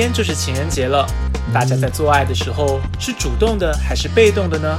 [0.00, 1.06] 天就是情人节了，
[1.52, 4.78] 大家在做爱的时候是主动的还是被动的呢？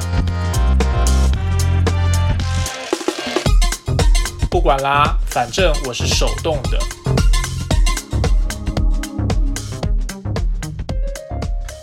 [4.50, 6.80] 不管啦，反正我是手动的。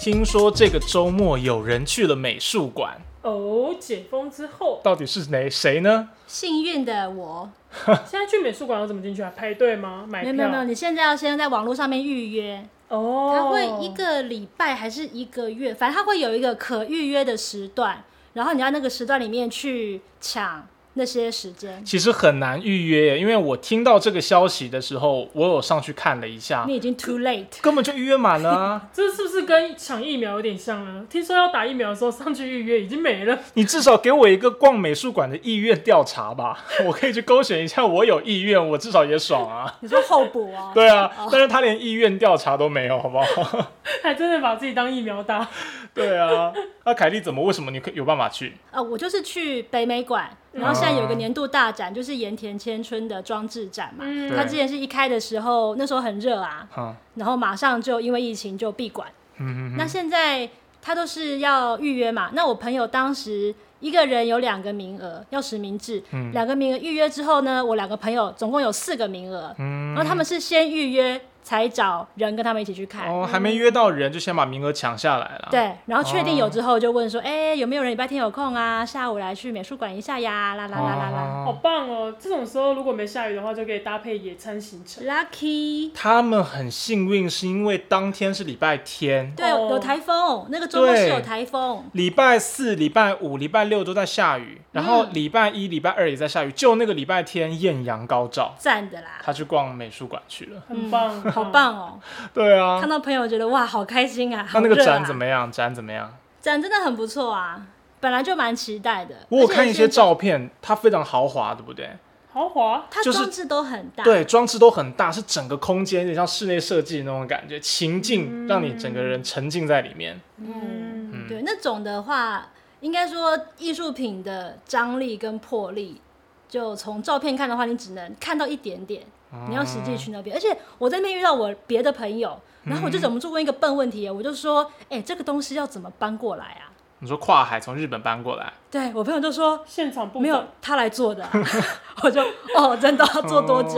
[0.01, 6.09] 听说这个周末有人去了美术馆哦，解封之后到底是谁谁呢？
[6.27, 7.49] 幸运的我。
[7.87, 9.33] 现在去美术馆要怎么进去啊？
[9.37, 10.05] 排队吗？
[10.09, 10.33] 买票？
[10.33, 13.33] 没有没有，你现在要先在网络上面预约哦。
[13.35, 15.75] 它会一个礼拜还是一个月？
[15.75, 18.03] 反正他会有一个可预约的时段，
[18.35, 20.67] 然后你要那个时段里面去抢。
[20.99, 28.83] 那些时间其实很难预约，因为我听到这个消息的时候，我有上去看了一下，你已经 too late，根本就预约满了啊！
[28.93, 31.07] 这是不是跟抢疫苗有点像呢？
[31.09, 33.39] 听说要打疫苗的时候上去预约已经没了。
[33.55, 39.73] 你至少给我一个逛美术馆的意愿调查吧， 我可以去勾选一下，我有意愿，我至少也爽啊！
[39.81, 40.73] 你说候补啊？
[40.75, 43.71] 对啊，但是他连意愿调查都没有，好不好？
[44.03, 45.49] 还真的把自己当疫苗打。
[45.95, 46.53] 对啊，
[46.85, 47.45] 那凯莉怎么？
[47.45, 48.55] 为什么你可有办法去？
[48.71, 54.05] 啊，我就是去北美馆，然后现在有一个年度大展，就是盐田千春的装置展嘛。
[54.07, 59.09] 嗯，他之前是一开的时候，那时候很热啊，嗯，然后马上就因为疫情就闭馆。
[59.39, 60.49] 嗯，那现在
[60.83, 62.31] 他都是要预约嘛。
[62.33, 66.03] 那我朋友当时一个人有两个名额，要实名制。
[66.11, 69.55] 嗯，两个名额预约之后呢，我两个朋友总共有四个名额。
[69.59, 71.21] 嗯，然后他们是先预约。
[71.49, 75.49] 才找人跟他们一起去看哦，还没约到人就先把名额抢下来了。
[75.51, 78.85] 对，然后确定有之后就问说，哎、哦欸，有没有人礼拜天有空啊？
[78.85, 80.55] 下午来去美术馆一下呀？
[80.57, 82.15] 啦啦啦啦啦，好棒哦！
[82.21, 85.07] 这种时候如果没下雨的话，就可以搭配野餐行程。
[85.07, 91.83] Lucky，他们很幸运，是因为当天是礼拜天，对，有台风，那个周末是有台风。
[91.95, 99.09] 礼拜四、礼拜五、礼拜六都在下雨，然后礼拜一、礼拜二也在下雨，就那个礼拜天艳阳高照，赞的啦。
[99.23, 101.09] 他去逛美术馆去了，很棒。
[101.45, 102.01] 好棒哦！
[102.33, 104.47] 对啊，看到朋友觉得哇，好开心啊！
[104.55, 105.51] 那那个展怎么样？
[105.51, 106.13] 展怎么样？
[106.41, 107.67] 展真的很不错啊，
[108.01, 109.15] 本来就蛮期待的。
[109.29, 111.91] 我有看一些照片，它非常豪华，对不对？
[112.31, 120.21] 豪华，它装置都很大，对，装置都很大，是整个空间有点像室内设计那种感觉，情境让你整个人沉浸在里面。
[120.37, 122.47] 嗯，嗯对，那种的话，
[122.81, 126.01] 应该说艺术品的张力跟魄力，
[126.49, 129.03] 就从照片看的话，你只能看到一点点。
[129.49, 138.53] 你要实际去那边，而且我在那边遇到我别的朋友，然后我就忍不住问一个笨问题，我就说：“哎，这个东西要怎么搬过来啊？”你说跨海从日本搬过来？
[138.71, 141.25] 对，我朋友就说现场不没有他来做的，
[142.03, 142.21] 我就
[142.57, 143.77] 哦，真的要做多久？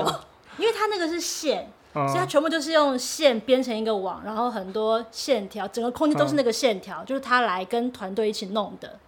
[0.56, 8.98] 因为他那个是线，所以他全部就是用线编成一个网，然后很多线条，整个空间都是那个线条，就是他来跟团队一起弄的，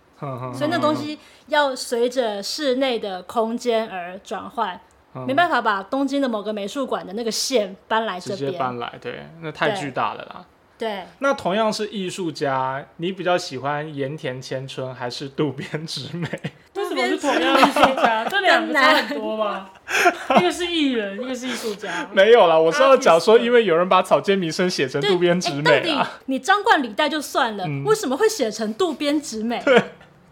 [0.52, 4.78] 所以那东西要随着室内的空间而转换。
[5.26, 10.44] 没办法把东京的某个美术馆的那个线搬来这边，直接搬来，对，那太巨大了啦。
[10.78, 16.28] 对，那同样是艺术家，你比较喜欢盐田千春还是渡边直美？
[16.74, 18.24] 为什么是同样艺术家？
[18.28, 19.70] 这两个差很多吗？
[20.38, 22.08] 一个是艺人，一个是艺术家。
[22.12, 29.62] 没有啦，我是要讲说，因为有人把草间弥生写成渡边直美，到底你张冠李戴就算了，为什么会写成渡边直美？
[29.64, 29.80] 对，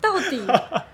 [0.00, 0.42] 到底？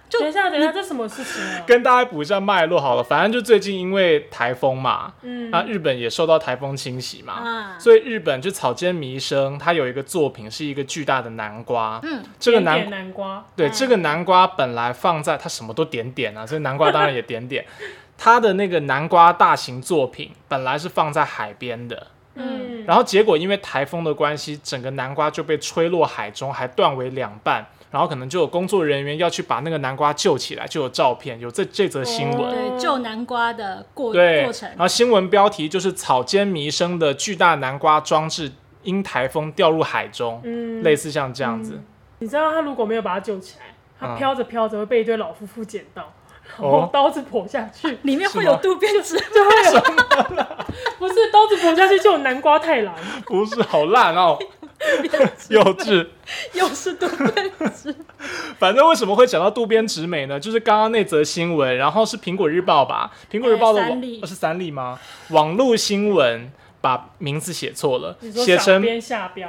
[0.09, 1.65] 就等一下，等一下，这什么事情啊？
[1.67, 3.03] 跟大家补一下脉络好了。
[3.03, 17.67] 反正就最近因为台风嘛，嗯，那日本也受到台风侵袭嘛，啊，所以日本就草间弥生他有一个作品是一个巨大的南瓜，嗯，这个南瓜，对，这个南瓜本来放在它什么都点点啊，所以南瓜当然也点点。
[18.17, 22.07] 它的那个南瓜大型作品本来是放在海边的，
[22.37, 27.67] 嗯，然后结果因为台风的关系，整个南瓜就被吹落海中，还断为两半。
[27.91, 32.51] 然后可能就有工作人员要去把那个南瓜救起来，就有照片，有这这则新闻。
[32.51, 34.69] 对，救南瓜的过过程。
[34.71, 38.53] 然后新闻标题就是草间弥生的巨大南瓜装置
[38.83, 41.75] 因台风掉入海中，嗯，类似像这样子。
[41.75, 41.85] 嗯、
[42.19, 43.67] 你知道他如果没有把它救起来，
[43.99, 46.13] 他飘着飘着会被一堆老夫妇捡到，
[46.59, 50.47] 然后刀子剖下去，哦、 里面会有渡边直美，就会有什么？
[50.99, 52.95] 不是刀子剖下去就有南瓜太郎，
[53.27, 54.39] 不是好烂哦。
[55.49, 56.07] 幼稚，
[56.53, 57.97] 又是渡边直美。
[58.59, 60.39] 反正为什么会讲到渡边直美呢？
[60.39, 63.11] 就是刚刚那则新闻，然后是苹果日报吧？
[63.31, 64.99] 苹果日报的网、欸哦、是三立吗？
[65.31, 66.51] 网络新闻
[66.81, 68.85] 把名字写错了，写成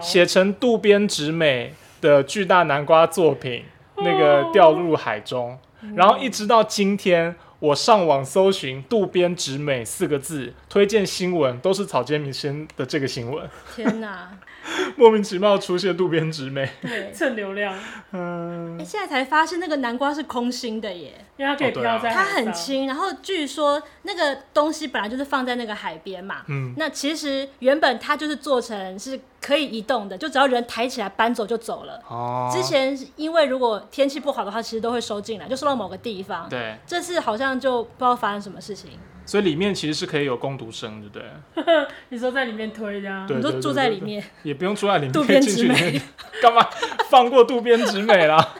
[0.01, 3.65] 写成渡边直美的巨大南瓜作品，
[3.97, 7.35] 那个掉入海中，哦、然后一直到今天。
[7.59, 13.49] 我上网搜寻“渡边直美”四个字，推荐新闻都是草间弥生的这个新闻。
[13.75, 14.29] 天哪！
[14.97, 17.73] 莫名其妙出现渡边直美，对，蹭流量。
[18.11, 21.13] 嗯，哎，现在才发现那个南瓜是空心的耶。
[21.37, 22.87] 因为它可以飘在海上，它很轻。
[22.87, 32.01] 然后据说那个东西本来就是放在那个海边嘛，嗯，那其实原本它就是做成是可以移动的，就只要人抬起来搬走就走了。
[32.09, 32.49] 哦。
[32.51, 36.49] 之前因为如果天气不好的话，其实都会收进来，就收到某个地方。
[36.49, 36.75] 对。
[36.87, 38.91] 这次好像就不知道发生什么事情。
[39.27, 41.87] 所以里面其实是可以有攻读生，对不对？
[42.09, 46.01] 你说在里面推这样，你说住在里面，也不用住在里面，渡边直美
[46.41, 46.65] 干嘛
[47.09, 48.55] 放过渡边直美啦？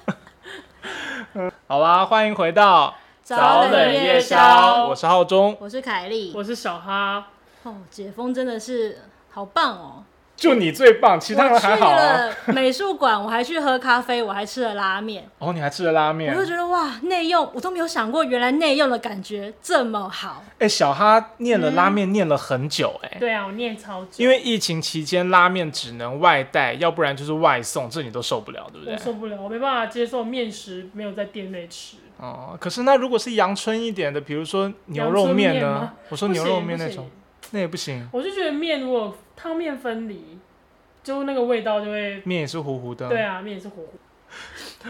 [1.68, 2.94] 好啦，欢迎回到
[3.24, 4.88] 早冷夜宵。
[4.90, 7.28] 我是浩中，我是凯莉，我是小哈。
[7.64, 8.98] 哦，解封真的是
[9.32, 10.04] 好棒哦！
[10.38, 12.30] 就你最棒，其他人还好啊。
[12.46, 15.28] 美术馆，我还去喝咖啡，我还吃了拉面。
[15.40, 16.32] 哦，你还吃了拉面？
[16.34, 20.44] 我就觉得哇，内用我都没有想过，原来内用的感觉这么好。
[20.60, 23.18] 哎，小哈念了拉面念了很久，哎。
[23.20, 24.10] 对啊，我念超久。
[24.18, 28.94] 因为疫情期间拉面只能外带，要不然就是外送，这你都受不了，对不对？
[28.94, 31.98] 我受不了，我没办法接受面食没有在店内吃。
[32.20, 35.92] 哦，可是那如果是阳春一点的，比如说牛肉面呢？
[36.10, 37.08] 我说牛肉面那种，
[37.52, 38.08] 那也不行。
[38.12, 40.38] 我就觉得面如果汤面分离。
[41.04, 43.94] 就那个味道就会面也是糊糊的，对啊，面也是糊糊。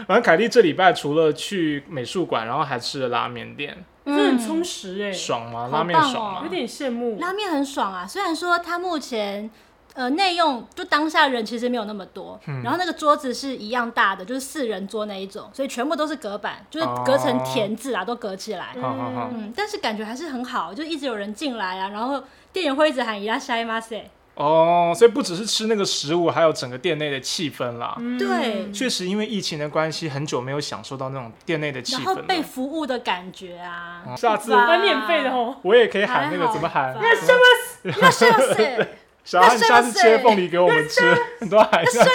[0.04, 5.66] 反正凯莉这礼拜除了去美术馆，然后还吃了拉面店，嗯，很充实哎，爽吗？
[5.66, 6.40] 哦、拉面爽吗？
[6.42, 7.20] 有点羡慕。
[7.20, 9.48] 拉面很爽啊，虽然说他目前
[9.97, 18.73] 呃内用就当下人其实没有那么多，嗯、然后那个桌子是一样大的，就是四人桌那一种，所以全部都是隔板，就是隔成田字啊，哦、都隔起来。
[18.75, 24.01] 嗯，嗯，但是感觉还是很好，就一直有人进来啊，然后店员会一直喊いらっしゃいませ。
[24.35, 27.95] 哦，所以不只是吃那个食物，还有整个店内的气氛啦。
[28.17, 34.01] 对，确实因为疫情的关系，很久没有享受到那种店内的气氛，然后被服务的感觉啊。
[34.17, 36.97] 下次还免费的哦，我也可以喊那个怎么喊？
[36.99, 37.93] 那什么？
[38.01, 38.87] 那什么？
[39.28, 41.02] 小安，下次切凤梨给我们吃，
[41.38, 42.10] 很多海下去。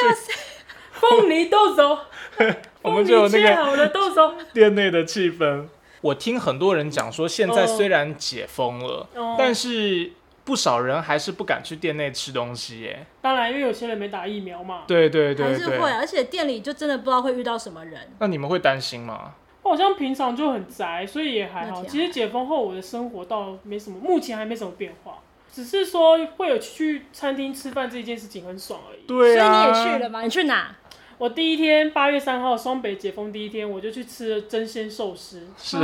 [0.99, 1.95] 凤梨豆走，
[2.81, 4.33] 我们就有那个好的豆走。
[4.51, 5.67] 店内的气氛，
[6.01, 9.07] 我听很多人讲说，现在虽然解封了，
[9.37, 10.13] 但是。
[10.45, 13.05] 不少人还是不敢去店内吃东西耶。
[13.21, 14.81] 当然，因为有些人没打疫苗嘛。
[14.85, 18.11] 对对对，还是会，而且店里就真的不知道会遇到什么人。
[18.19, 19.35] 那你们会担心吗？
[19.61, 21.85] 我好像平常就很宅，所以也还好。
[21.85, 25.19] 其实解封后，我的生活倒没什么，目前还没什么变化。
[25.53, 29.01] 只是说会有去餐厅吃饭这一件事情很爽而已。
[29.07, 29.71] 对啊。
[29.71, 30.21] 所以你也去了吗？
[30.23, 30.75] 你去哪？
[31.19, 35.77] 我第一天八月三号双北解封第一天，我就去吃了真鲜寿司，是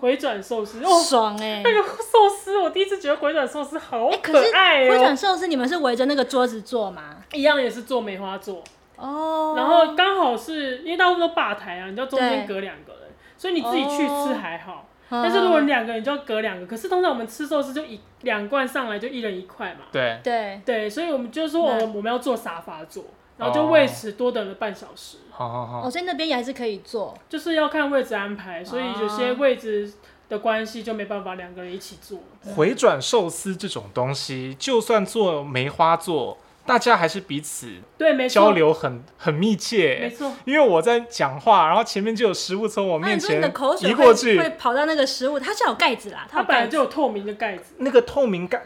[0.00, 1.60] 回转寿司，哦，爽哎！
[1.64, 4.90] 那个寿司我第一次觉得回转寿司好可爱哦。
[4.90, 7.16] 回转寿司你们是围着那个桌子坐吗？
[7.32, 8.62] 一样也是坐梅花座
[8.96, 9.54] 哦。
[9.56, 14.86] 然后刚好是因为大部分都吧台啊，你知道中间隔两个人，所以你自己去吃还好。
[15.12, 19.86] 但是如果你两个人就要隔两个，可是通常我们吃寿司就一两罐上来就一人一块嘛。
[19.92, 23.04] 对对对，所以我们就说我们我们要坐沙发坐。
[23.38, 25.16] 然后就为此多等了半小时。
[25.30, 25.86] 好好好。
[25.86, 29.90] 哦，所以那边也还是可以坐，就是要看位置安排，所以有些位置
[30.28, 32.20] 的关系就没办法两个人一起坐。
[32.54, 37.68] 回转寿司这种东西，就算做梅花座，大家还是彼此
[37.98, 39.98] 对没错交流很很密切。
[40.00, 43.42] 没错，因为我在讲话，然后前面就有食物从我面前
[43.80, 48.62] 移过去，会跑到那个食物，它是有盖子啦，它本来就有透明的盖子，那个透明盖。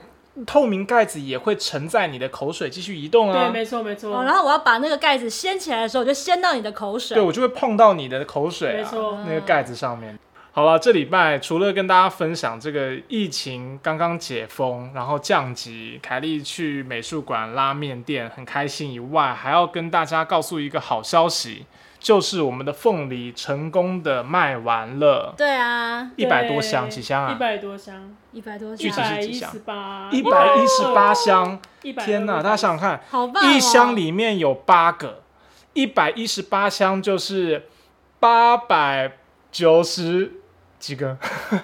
[0.46, 3.44] 透明盖子也会承载你的口水继续移动啊！
[3.44, 4.14] 对，没错没错。
[4.14, 7.14] 哦，然后我要把那个盖子掀起来的时候，我就掀到你的口水。
[7.14, 10.18] 对，我就会碰到你的口水啊，没错，那个盖子上面。
[10.56, 21.66] 好了，这礼拜除了跟大家分享这个疫情刚刚解封，然后降级，凯莉去美术馆、拉面店很开心以外，还要跟大家告诉一个好消息。
[21.98, 27.32] 就是我们的凤梨成功的卖完了，对啊，一百多箱，几箱啊？
[27.32, 29.50] 一百多箱，一百多箱，具体是几箱？
[30.10, 32.42] 一百一十八箱，天哪！
[32.42, 33.52] 大家想想看，好棒！
[33.52, 35.22] 一箱里面有八个，
[35.74, 37.66] 一百一十八箱就是
[38.18, 39.18] 八百
[39.52, 40.32] 九十
[40.86, 41.16] 几个，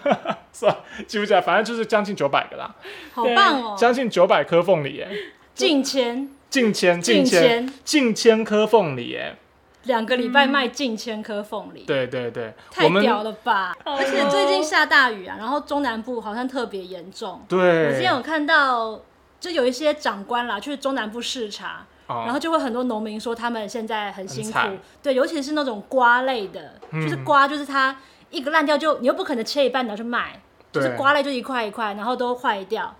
[0.51, 2.75] 算了，记不起来，反正就是将近九百个啦。
[3.13, 3.77] 好棒哦！
[3.79, 5.09] 将近九百颗凤梨耶，
[5.55, 9.37] 近千，近千，近千，近千颗凤梨耶。
[9.85, 13.77] 两个礼拜卖近千颗凤梨，对对对，太屌了吧！
[13.85, 17.45] 而且最近下大雨啊，然后中南部好像特别严重。
[17.49, 19.01] 对，我今天有看到，
[19.41, 24.59] 就有一些长官啦去中南部视察，然后就会很多农民说他们现在很辛苦。
[25.03, 27.97] 对，尤其是那种瓜类的，就是瓜，就是它
[28.33, 32.93] 一个烂掉就你又不可能切一半拿去卖，就是刮了就一块一块，然后都坏掉。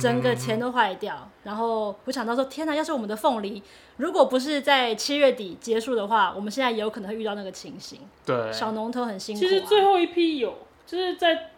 [0.00, 2.74] 整个钱都坏掉，然后我想到说，天哪！
[2.74, 3.62] 要是我们的凤梨，
[3.98, 8.00] 如果不是在七月底结束的话，我们现在也有可能会遇到那个情形。
[8.24, 9.40] 对，小农头很辛苦啊。
[9.40, 11.50] 其实最后一批有，就是在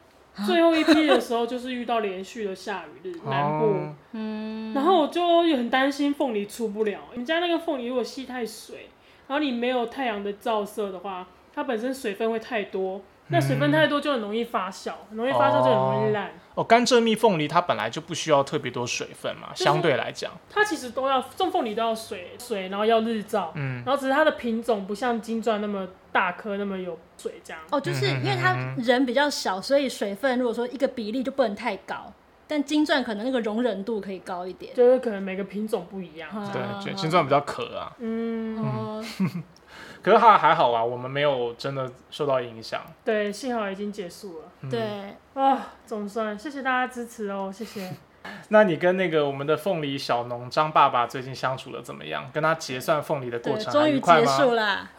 [0.44, 3.76] 最后一批的时候，就是遇到连续的下雨日，南部。
[4.10, 4.74] 嗯。
[4.74, 6.98] 然后我就也很担心凤梨出不了。
[7.14, 8.90] 你家那个凤梨如果吸太水，
[9.28, 13.00] 然后你没有太阳的照射的话，它本身水分会太多。
[13.28, 16.32] 那水分太多就很容易发酵，很容易发酵就很容易烂。
[16.54, 27.62] 哦，甘蔗蜜凤梨它本来就不需要特别多水分嘛，相对来讲，它其实都要种凤梨都要水水，然后要日照，嗯，然后只是它的品种不像金钻那么大颗，那么有水这样。
[27.70, 32.12] 哦，就是因为它人比较小，所以水分如果说一个比例就不能太高。
[32.50, 36.30] 但金钻可能那个容忍度可以高一点，就是可能每个品种不一样。
[36.50, 37.92] 对，金钻比较渴啊。
[37.98, 39.04] 嗯。
[40.02, 42.82] 可是还还好啊，我们没有真的受到影响。
[43.04, 44.44] 对，幸好已经结束了。
[44.62, 47.90] 嗯、对啊，总算谢谢大家支持哦，谢谢。
[48.48, 52.28] 那你跟那个我们的凤梨小农张爸爸最近相处的怎么样？
[52.32, 54.24] 跟他结算凤梨的过程还愉快吗？
[54.24, 54.90] 终于结束了，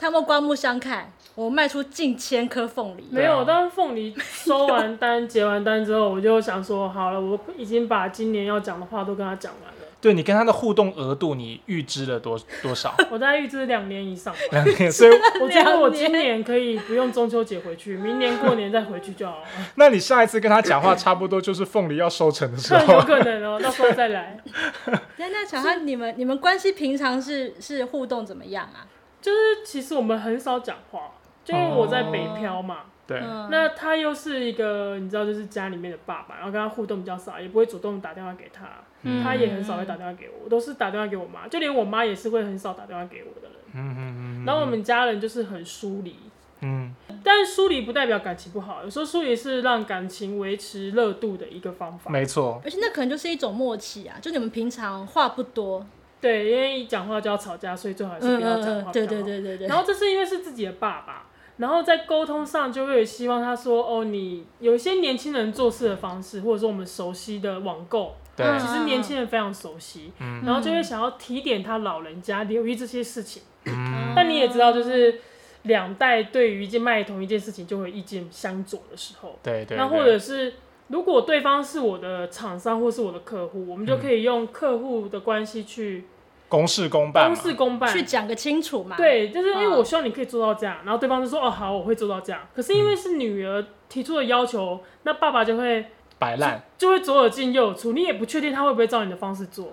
[0.00, 3.06] 他们刮目相看，我卖出近千颗凤梨。
[3.12, 9.81] 没有，当凤梨收完单、结完单之后，我就想说，好了，我已经把今年要讲的话都跟他讲完了。
[10.02, 12.92] 对，你跟他的互动额度，你预支了多 多少？
[13.08, 14.34] 我大概预支两年以上。
[14.50, 19.46] 两年，所以 我觉得我今年可以不用中秋节回去，明年过年再回去就好了。
[19.76, 22.94] 那你下一次跟他讲话，差不多就是凤梨要收成的时候。
[22.94, 24.36] 有可能哦，到时候再来。
[25.18, 28.84] 那那小汉，你们你们关系平常是是互动怎么样啊？
[29.20, 31.12] 就是其实我们很少讲话，
[31.44, 32.74] 就因为我在北漂嘛。
[32.74, 32.78] 哦
[33.12, 38.66] 对，那他又是一个你知道，就是家里面的爸爸，然后跟他互动比较少，也不会主动打电话给他，
[39.02, 43.58] 嗯、他也很少会打电话给我，都是打电话给我妈，就连我妈也是会很少打电话给我的人。
[43.74, 44.44] 嗯嗯嗯。
[44.44, 46.16] 然后我们家人就是很疏离，
[46.60, 52.10] 嗯，但疏离不代表感情不好，有时候疏离是让感情维持热度的一个方法。
[52.10, 55.86] 没错，而且那可能就是一种默契啊，就你们平常话不多，
[56.20, 58.70] 对，因为一讲话就要吵架，所以最好还是不要讲话。
[58.70, 59.66] 嗯嗯嗯，对对对对对。
[59.68, 61.26] 然后这是因为是自己的爸爸。
[61.58, 73.42] 然后在沟通上就会希望他说哦，你有一些年轻人做事的方式，或者说我们熟悉的网购，对，其实年轻人非常熟悉，嗯，然后就会想要提点他老人家留意这些事情。
[73.66, 75.20] 嗯，但你也知道，就是
[75.62, 79.76] 两代对于一件卖同一件事情就会意见相左的时候，对对。
[79.76, 80.54] 那或者是
[80.88, 86.06] 如果对方是我的厂商或是我的客户，我们就可以用客户的关系去。
[86.52, 88.94] 公事公办，公事公办，去讲个清楚嘛。
[88.94, 95.86] 对，就是因为我希望你可以做到这样，然后对方就说：“哦，好，我会做到这样。”可是因为是女儿提出的要求，那爸爸就会
[96.18, 99.72] 摆烂，就会左耳进右耳出，你也不确定他会不会照你的方式做。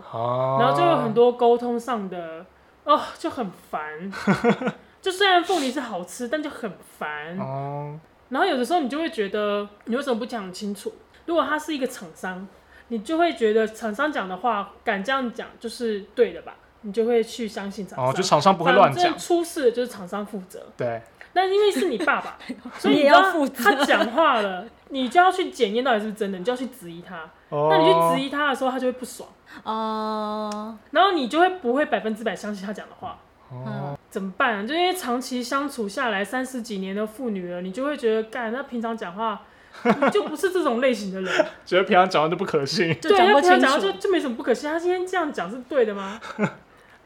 [0.60, 2.46] 然后就有很多沟通上的
[2.86, 4.10] 哦，就很烦。
[5.02, 7.38] 就虽然凤梨是好吃，但就很烦。
[7.38, 10.94] 哦然后有的时候你就会觉得，你为什么不讲清楚？
[11.26, 12.48] 如果他是一个厂商，
[12.90, 16.56] 你就会觉得厂商讲的话敢这样讲就是对的吧？
[16.82, 20.62] 你就会去相信厂商，哦，就厂商不会乱讲，出事就是厂商负责。
[20.78, 21.02] 对，
[21.34, 22.38] 那因为是你爸爸，
[22.80, 23.64] 所以你要负责。
[23.64, 27.30] 他讲话了，你就要去检验到底是不是真的，你就要去质疑他。
[27.50, 29.28] 哦，那你去质疑他的时候，他就会不爽。
[29.64, 33.18] 哦，然后你就会不会百分之百相信他讲的话。
[33.52, 34.68] 哦，怎么办？
[34.68, 39.42] 就因为长期相处下来三十几年的父女了，你就会觉得，干，那平常讲话
[39.84, 42.94] 你就不是这种类型的人， 觉得平常讲话都不可信。
[43.02, 44.70] 对，因为平常讲话就就没什么不可信。
[44.70, 46.20] 他今天这样讲是对的吗？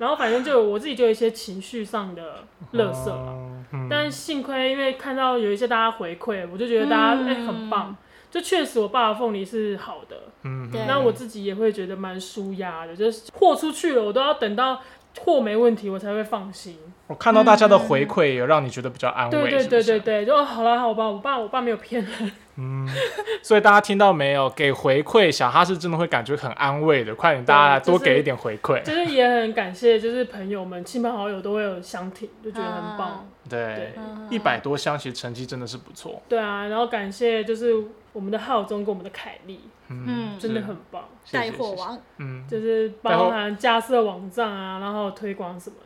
[0.03, 7.95] 然后反正就我自己就有一些情绪上的乐色嘛，嗯、但幸亏因为看到有一些大家回馈，我就觉得大家哎、嗯欸、很棒，
[8.29, 14.81] 就确实我爸的凤梨是好的，嗯，那我自己也会觉得蛮舒压的，就是货出去了，我都要等到
[15.21, 16.77] 货没问题我才会放心。
[17.07, 22.31] 我看到大家的回馈，有让你觉得比较安慰，对对对对对，就好了好吧，我爸我爸没有骗人。
[22.55, 22.87] 嗯，
[23.43, 24.49] 所以大家听到没有？
[24.51, 27.13] 给回馈，小哈是真的会感觉很安慰的。
[27.13, 28.81] 快点，大家多给一点回馈。
[28.85, 33.27] 就是也很感谢，就是朋友们、亲朋好友都会有相挺，就觉得很棒。
[33.49, 33.93] 对，
[34.29, 36.21] 一百多箱其实成绩真的是不错。
[36.29, 37.73] 对啊，然后感谢就是
[38.13, 45.82] 我们的浩中跟我们的凯丽，嗯，真的很棒，带货王，嗯，就是包含架设网站啊，然后推广什么的，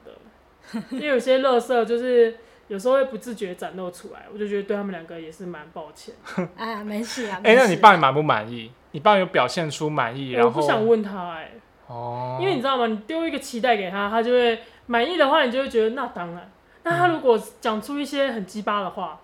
[0.91, 2.35] 因为有些垃圾就是。
[2.69, 6.13] 有时候会不自觉展露出来，我就觉得对他们两个也是蛮抱歉。
[6.57, 7.39] 哎 呀，没事啊。
[7.41, 8.69] 哎、欸，那你爸满不满意？
[8.91, 10.31] 你爸有表现出满意？
[10.31, 11.51] 然后我不想问他哎、欸。
[11.87, 12.37] 哦。
[12.41, 12.87] 因为你知道吗？
[12.87, 16.51] 你丢一个期待给他，他就会满意的话，你就会觉得那当然。
[16.83, 19.17] 那他如果讲出一些很鸡巴的话，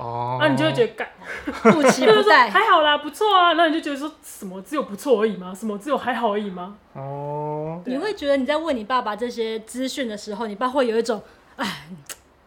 [0.00, 1.08] 哦、嗯，那你就会觉得干
[1.72, 2.48] 不期不待。
[2.48, 3.52] 还好啦，不错啊。
[3.52, 5.54] 那你就觉得说什么只有不错而已吗？
[5.54, 6.76] 什么只有还好而已吗？
[6.94, 7.82] 哦。
[7.84, 11.22] 你会觉得你在问你爸爸这些资讯的时候，你爸会有一种
[11.56, 11.84] 哎。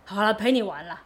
[0.05, 0.99] 好了，陪你玩了，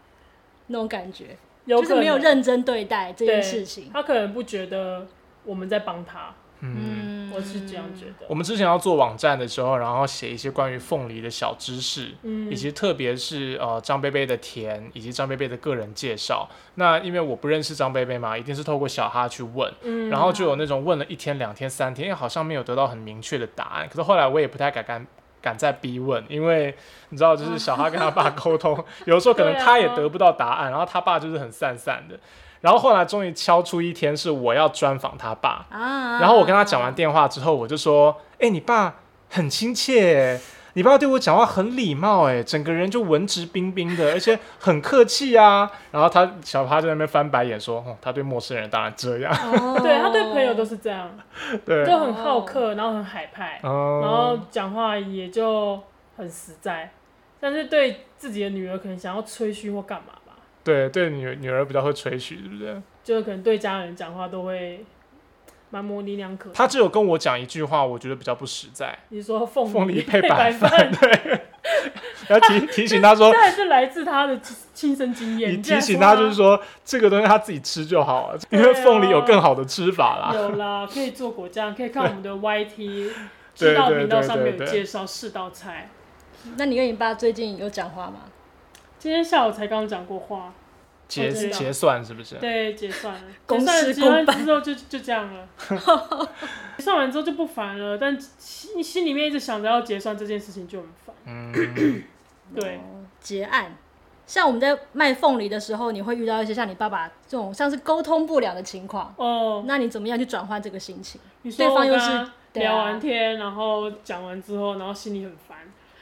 [0.67, 1.37] 那种感觉，
[1.67, 3.91] 就是没有认真对待这件事情。
[3.93, 5.05] 他可能不觉得
[5.45, 8.25] 我们在帮他，嗯，我是这样觉得。
[8.27, 16.49] 我们之前要做网站的时候，然后写一些关于凤梨的小知识，嗯，以及特别是呃张贝贝的田，以及张贝贝的个人介绍。
[16.75, 23.87] 那因为我不认识张贝贝嘛，一定是透过小哈去问，嗯，然后就有那种问了一天、两天、三天，因为好像没有得到很明确的答案。
[23.87, 25.07] 可是后来我也不太敢敢。
[25.39, 26.75] 敢再逼问，因为
[27.09, 32.19] 你知道，就是小哈跟他爸沟通， 有的时候可能他也得不到答案，然后他爸就是很散散的。
[32.61, 38.95] 然后后来终于敲出一天是我要专访他爸，啊然后我跟他讲完电话之后，我就说：“哎，你爸
[39.29, 40.39] 很亲切。”
[40.73, 45.67] 你爸对我讲话很礼貌，哎，整个人就文质彬彬的，而且很客气啊。
[45.89, 49.33] 然后他小趴在那边翻白眼说：“哦，他对陌生人当然这样。
[49.33, 51.09] 哦”对，他对朋友都是这样，
[51.65, 55.81] 对，都很好客，然后很海派，哦、然后讲话也就
[56.15, 56.91] 很实在。
[57.39, 60.16] 但是对自己的女儿，可能想要吹嘘或干嘛吧？
[60.67, 62.81] 对，对女女儿比较会吹嘘，是不是？
[63.03, 64.85] 就可能对家人讲话都会。
[65.69, 66.49] 蛮模棱两可。
[66.53, 68.97] 他只有跟我讲一句话，我觉得比较不实在。
[69.09, 71.41] 你说凤凤梨配白饭，对。
[72.29, 74.39] 要提提醒他说，这还是来自他的
[74.73, 75.51] 亲身经验。
[75.51, 80.31] 你提醒他就是说，这个东西他自己吃就好了，因为凤梨有更好的吃法啦。
[80.33, 83.11] 有啦，可以做果酱，可以看我们的 YT，
[83.53, 85.89] 知道频道上面有介绍四道菜。
[86.55, 88.21] 那你跟你爸最近有讲话吗？
[89.07, 90.53] 今天下午才刚讲过话。
[91.07, 92.35] 结结算是不是？
[92.35, 93.21] 对，结算了。
[93.47, 95.47] 公事公办之后就就这样了。
[96.79, 101.15] 算完之后就不烦了，但心心里面一直想着要结算这件事情就很烦。
[101.25, 102.03] 嗯，
[102.53, 102.81] 对。
[103.21, 103.77] 结案，
[104.25, 109.15] 像我们在卖凤梨的时候，你会遇到一些像你爸爸这种像是沟通不了的情况。
[109.15, 109.63] 哦。
[109.65, 111.21] 那你怎么样去转换这个心情？
[111.43, 115.59] 对方又是聊完天，然后讲完之后，然后心里很烦。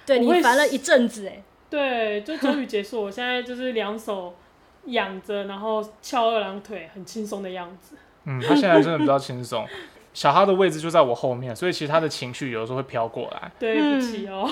[0.07, 1.43] 对你烦了一阵子哎。
[1.75, 3.03] 对，就终于结束。
[3.03, 4.33] 我现在就是两手。
[4.87, 7.95] 仰着，然后翘二郎腿，很轻松的样子。
[8.25, 9.67] 嗯，他现在真的比较轻松。
[10.13, 13.51] 小哈的位置就在我后面，所以其实他的情绪有的时候会飘过来。
[13.57, 14.47] 对不起哦。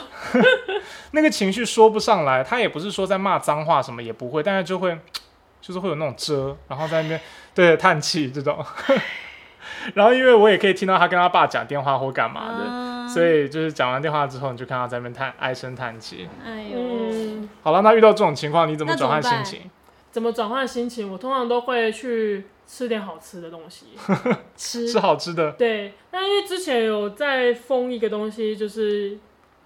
[1.13, 4.97] 那个情绪说不上来，他也不是说在骂脏话什么，也不会，但是就会，
[5.61, 7.21] 就是会有那种遮，然后在那边
[7.53, 8.57] 对叹气这种。
[9.93, 16.27] 然后因为我也可以听到他跟他爸讲电话或干嘛的，嗯、所以就是讲完电话之后，你就看他在那边叹唉声叹气。
[16.43, 16.79] 哎呦。
[16.79, 19.69] 嗯、好了，那遇到这种情况，你怎么转换心情？
[20.11, 21.11] 怎么转换心情？
[21.11, 23.87] 我通常都会去吃点好吃的东西，
[24.55, 25.51] 吃吃好吃的。
[25.53, 29.17] 对，但因为之前有在封一个东西，就是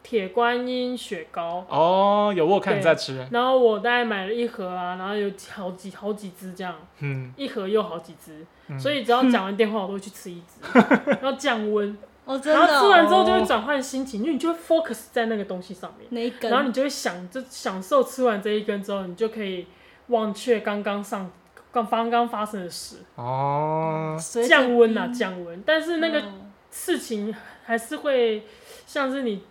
[0.01, 1.65] 铁观音雪糕。
[1.69, 3.27] 哦，有，我有看你在吃。
[3.31, 10.79] 然后我大概买了一盒啊，然后有好几好几只这样，嗯，一盒又好几只，嗯、所以只要讲完电话，我都会去吃一只，
[11.21, 11.97] 然后降温。
[12.27, 12.59] 哦，真的。
[12.59, 19.65] 然后吃完之后就会转换心情，因为你就会 focus 在那个东西上面，那一根，然后你就会想，就享受吃完这一根之后，你就可以。
[20.09, 21.29] 忘却刚刚上
[21.69, 22.99] 刚刚刚发生的事。
[23.15, 26.23] 哦，降温啊降温，但是那个
[26.71, 27.35] 事情
[27.65, 28.43] 还是会
[28.85, 29.43] 像是你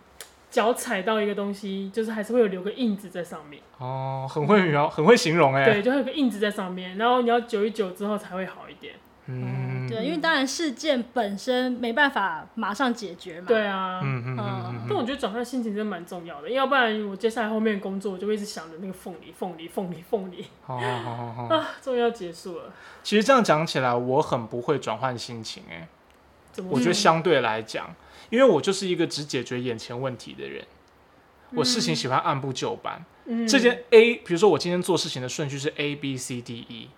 [0.49, 3.61] 脚踩到一个东西，就是还是会有留个印子在上面。
[3.77, 8.95] 哦，很会描，很会形容哎，对，就会有个印子在上面，然后你要久一久之后才会好一点。
[9.27, 13.47] 嗯，对，因为当然事件本身没办法马上解决嘛。
[13.47, 14.85] 对啊，嗯嗯嗯。
[14.89, 20.45] 但我觉得转换心情真的蛮重要的，要不然我接下来后面工作我就会一直想着那个凤梨，凤梨，凤梨，凤梨。
[20.63, 21.43] 好好好好好。
[21.55, 22.73] 啊，终于要结束了。
[23.03, 25.87] 其实这样讲起来，我很不会转换心情哎。
[26.51, 26.71] 怎么？
[26.73, 27.93] 我觉得相对来讲，
[28.29, 30.65] 因为我就是一个只解决眼前问题的人，
[31.53, 33.05] 我事情喜欢按部就班。
[33.25, 33.47] 嗯。
[33.47, 36.89] 这件 A，比如说我今天做事情的顺序是 A B C D E。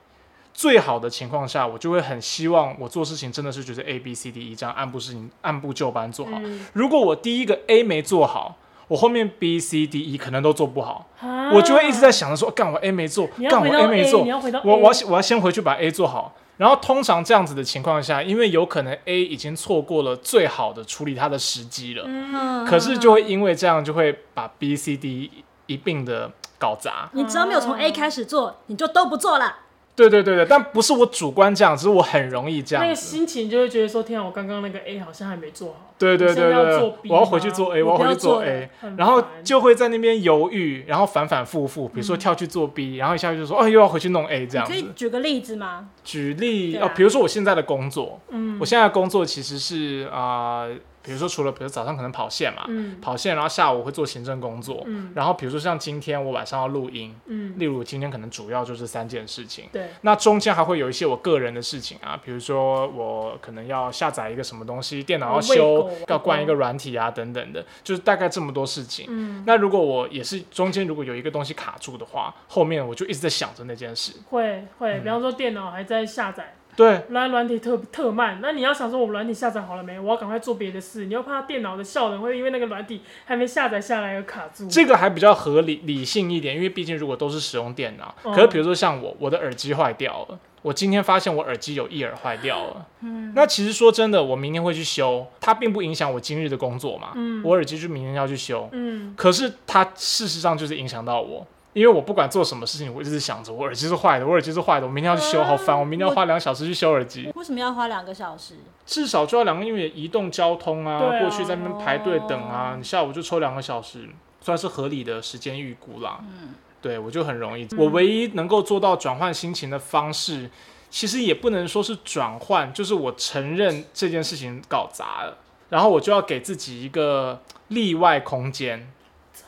[0.59, 6.33] 最好的情况下，我就会很希望我做事情真的是觉得 A B C D E 这样按部事情按部就班做好。
[6.43, 8.57] 嗯、如果我第一个 A 没做好，
[8.89, 14.27] 我后面 B C D E 可能都做不好，啊、我就会一直在想着说，干我 A 没做，干我 A 没做，
[14.65, 16.35] 我我要我要先回去把 A 做好。
[16.57, 27.09] 然后通常这样子的情况下，因为有可能 A 已经错过了最好的处理它的时机了，嗯、可是就会因为这样就会把 B C D E 一并的搞砸。
[27.13, 29.59] 你只要没有从 A 开始做，你就都不做了。
[29.99, 32.83] 对对对对，但不是我主观这样，只是我很容易这样。
[32.83, 35.93] 那个心情就会觉得说，天啊，我刚刚那个 A 好像还没做好。
[35.97, 44.71] 对对对对，我要回去做 A，我要回去做 A，然后就会在那边犹豫，然后反反复复，比如说跳去做 B，然后一下就说，哦，又要回去弄 A 这样子。
[44.71, 45.89] 可以举个例子吗？
[46.03, 50.67] 举例哦，比如说我现在的工作，嗯，我现在的工作其实是啊。
[51.09, 69.07] 比如说，除了比如早上可能跑线嘛，嗯、跑线，然后下午会做行政工作，嗯、然后比如说像今天我晚上要录音，嗯、例如今天可能主要就是三件事情，对，那中间还会有一些我个人的事情啊，比如说我可能要下载一个什么东西，电脑要修，要关一个软体啊等等的，就是大概这么多事情。
[69.09, 76.53] 嗯、那如果我也是中间如果有一个东西卡住的话，后面我就一直在想着那件事，会会，比方说电脑还在下载。
[76.79, 79.99] 对，软软体特特慢，那你要想说，我软体下载好了没？
[79.99, 81.07] 我要赶快做别的事。
[81.07, 84.65] 你又怕电脑的效能会因为那个软体 还没下载下来而卡住。
[84.69, 92.87] 这个还比较合理理性一点，因为毕竟如果都是使用电脑，嗯、可是比如说像我，我的耳机坏掉了，我今天发现我耳机有一耳坏掉了。
[93.01, 97.09] 嗯，那其实说真的，我明天会去修，它并不影响我今日的工作嘛。
[97.15, 98.69] 嗯，我耳机就明天要去修。
[98.71, 107.31] 嗯，可是它事实上就是影响到我，因为我不管做什么事情，我一直想着我耳机是坏的，我耳机是坏的，我明天要去修，好烦，我明天要花两个小时去修耳机。
[107.35, 108.55] 为什么要花两个小时？
[108.85, 114.09] 至少就要两个，因为移动交通啊，啊过去在那边排队等啊，你下午就抽两个小时，
[114.41, 116.19] 算是合理的时间预估啦。
[116.21, 116.55] 嗯。
[116.81, 117.67] 对，我就很容易。
[117.77, 120.49] 我唯一能够做到转换心情的方式，
[120.89, 128.91] 其实也不能说是转换，就是我承认这件事情搞砸了，然后我就要给自己一个例外空间。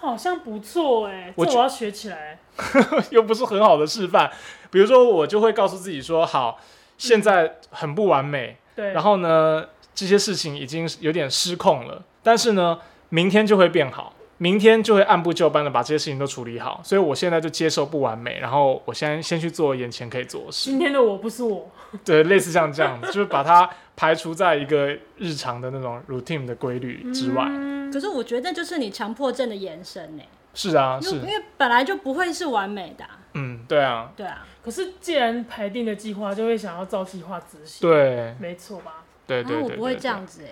[0.01, 2.39] 这好像不错哎，我，这我要学起来。
[3.11, 4.29] 又不是很好的示范。
[4.71, 6.59] 比如说，我就会告诉自己说：好，
[6.97, 8.57] 现在很不完美。
[8.75, 8.93] 对。
[8.93, 14.13] 然后呢，这些事情已经有点失控了，但是呢，明天就会变好。
[14.37, 20.71] 明天就会按部就班的把这些事情都处理好，所以我现在就接受不完美，然后我先先去做眼前可以做的事。
[20.71, 21.69] 今天的我不是我，
[22.03, 23.69] 对，类似像这样子，就是把它
[24.01, 27.45] 排除在一个日常的那种 routine 的规律之外。
[27.47, 30.23] 嗯、可是我觉得就是你强迫症的延伸呢。
[30.55, 33.19] 是啊，是，因为本来就不会是完美的、啊。
[33.35, 34.43] 嗯，对啊，对啊。
[34.63, 37.87] 可是既然排定的计划，就会想要照计划执行。
[37.87, 39.03] 对，没错吧？
[39.27, 40.49] 对对对，对，对，对，我不会这样子哎。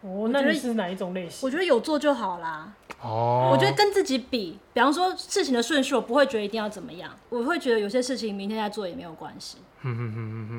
[0.00, 1.40] 哦，那你是哪一种类型？
[1.46, 2.72] 我觉得有做就好啦。
[3.02, 9.58] 哦，我觉得跟自己比，比方说事情的顺序，我不会觉得一定要怎么样，我会觉得有些事情明天再做也没有关系。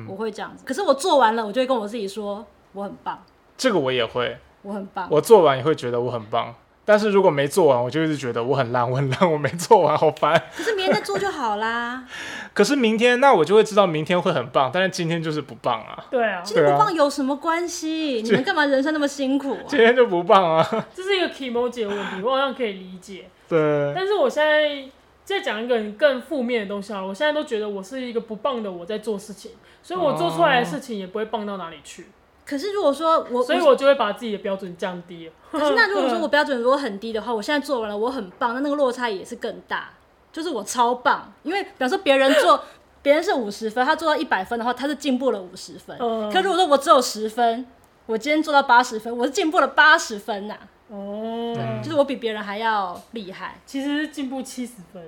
[0.08, 0.64] 我会这样子。
[0.66, 3.22] 可是我做完了，我就会跟我自己说我很棒。
[3.56, 5.06] 这个我也会，我很棒。
[5.10, 6.54] 我做完也会觉得我很棒。
[6.82, 10.42] 但是如果没做完，我就一直觉得我很烂，我很烂，我没做完，好烦。
[10.56, 12.04] 可是明天再做就好啦。
[12.52, 16.04] 可是明天，那我就会知道明天会很棒，但是今天就是不棒啊。
[16.10, 18.20] 对啊，今天不棒有什么关系？
[18.22, 19.64] 你们干嘛人生那么辛苦啊？
[19.68, 20.68] 今天就不棒啊。
[20.94, 23.28] 这是一个 emoji 的问题，我好像可以理解。
[23.48, 23.92] 对。
[23.94, 24.84] 但是我现在
[25.24, 32.06] 再讲一个更负面的东西啊，我现在都觉得我是一个不棒的我在做事情，所以我做出来的事情也不会棒到哪里去。
[32.44, 35.30] 可是如果说我，所以我就会把自己的标准降低。
[35.52, 39.90] 可是那如果说我 标准如果很低的话，我现在做完了，我很棒，那那个落差也是更大。
[40.32, 42.62] 就是我超棒，因为比方说别人做，
[43.02, 45.96] 别人是五十分，他做到一百分的话，他是进步了五十分。
[46.00, 46.30] 嗯。
[46.32, 47.66] 可如果说我只有十分，
[48.06, 50.56] 我今天做到八十分，我是进步了八十分呐。
[50.88, 51.52] 哦。
[51.54, 53.58] 对，就是我比别人还要厉害。
[53.66, 55.06] 其实进步七十分。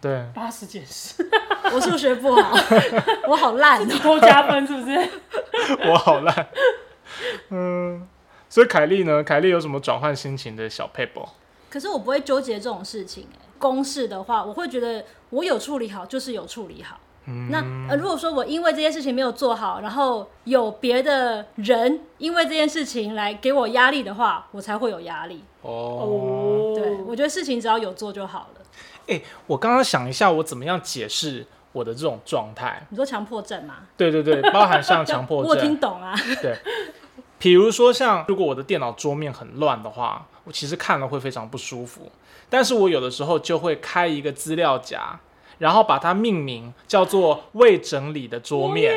[0.00, 0.24] 对。
[0.34, 1.28] 八十减十。
[1.72, 2.56] 我数学不好，
[3.28, 5.08] 我好烂，多加分是不是？
[5.90, 6.48] 我好烂。
[7.50, 8.06] 嗯，
[8.48, 9.22] 所以凯莉呢？
[9.24, 11.26] 凯莉有什么转换心情的小撇步？
[11.68, 13.26] 可是我不会纠结这种事情。
[13.34, 16.98] 哎，公式的话，我会觉得我有处理好就是有处理好。
[17.28, 25.42] 嗯，那呃，如果说我因为这件事情没有做好，然后有别的人因为这件事情来给我压力的话，我才会有压力。
[25.62, 28.60] 哦，对，我觉得事情只要有做就好了。
[29.08, 31.46] 哎，我刚刚想一下，我怎么样解释？
[31.72, 33.74] 我的这种状态，你说强迫症吗？
[33.98, 36.14] 对对对，包含像强迫症， 我听懂啊。
[36.40, 36.56] 对，
[37.38, 42.10] 比如说像如果我的电脑桌面很乱的话，我其实看了会非常不舒服。
[42.48, 45.18] 但是我有的时候就会开一个资料夹，
[45.58, 48.94] 然后把它命名叫做未整理的桌面。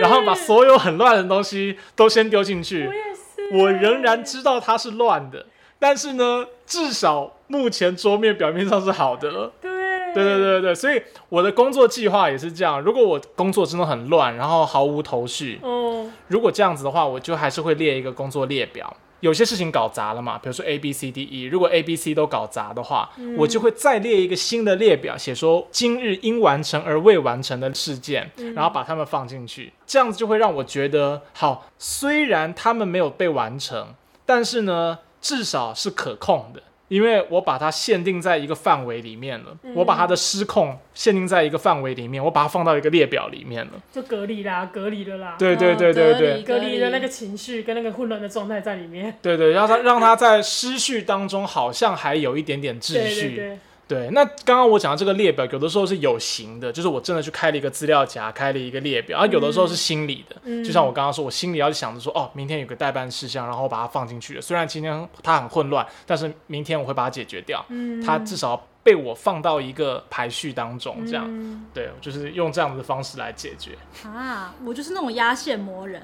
[0.00, 2.86] 然后把所有很乱的东西都先丢进去。
[2.86, 3.58] 我也是。
[3.58, 5.46] 我仍然知道它是乱的，
[5.78, 9.50] 但是呢，至少目前桌面表面上是好的。
[9.60, 9.78] 对。
[10.14, 12.80] 对对对对，所以我的工作计划也是这样。
[12.80, 18.96] 如果我工作真的很乱，然后毫无头绪，嗯，如果这样子的话，我就还是会列一个工作列表。
[19.20, 29.72] 有些事情搞砸了嘛，比如说 A B C D E，如果 A B C 都搞砸的话，嗯，我就会再列一个新的列表，写说今日应完成而未完成的事件，然后把它们放进去。
[29.86, 36.62] 这样子就会让我觉得，好，虽然他们没有被完成，但是呢，至少是可控的。
[36.88, 45.36] 因为我把它限定在一个范围里面了，嗯，我把它的失控限定在一个范围里面，我把它放到一个列表里面了，就隔离啦，隔离了啦。
[45.38, 49.18] 对对对对对，隔离的那个情绪跟那个混乱的状态在里面。
[49.20, 53.20] 对对，让它让它在失序当中好像还有一点点秩序。
[53.26, 53.58] 对对对。
[53.88, 64.42] 对，那刚刚我讲的这个列表，有的时候是有形的，就是我真的去开了一个资料夹，开了一个列表；而有的时候是心理的，嗯、就像我刚刚说，我心里要想着说，哦，明天有个代办事项，然后我把它放进去了。
[64.42, 67.64] 虽然今天它很混乱，但是明天我会把它解决掉。
[67.70, 73.72] 嗯、它至少被我放到一个排序当中，这样，嗯、对，就是用这样的方式来解决。
[74.04, 76.02] 啊，我就是那种压线魔人。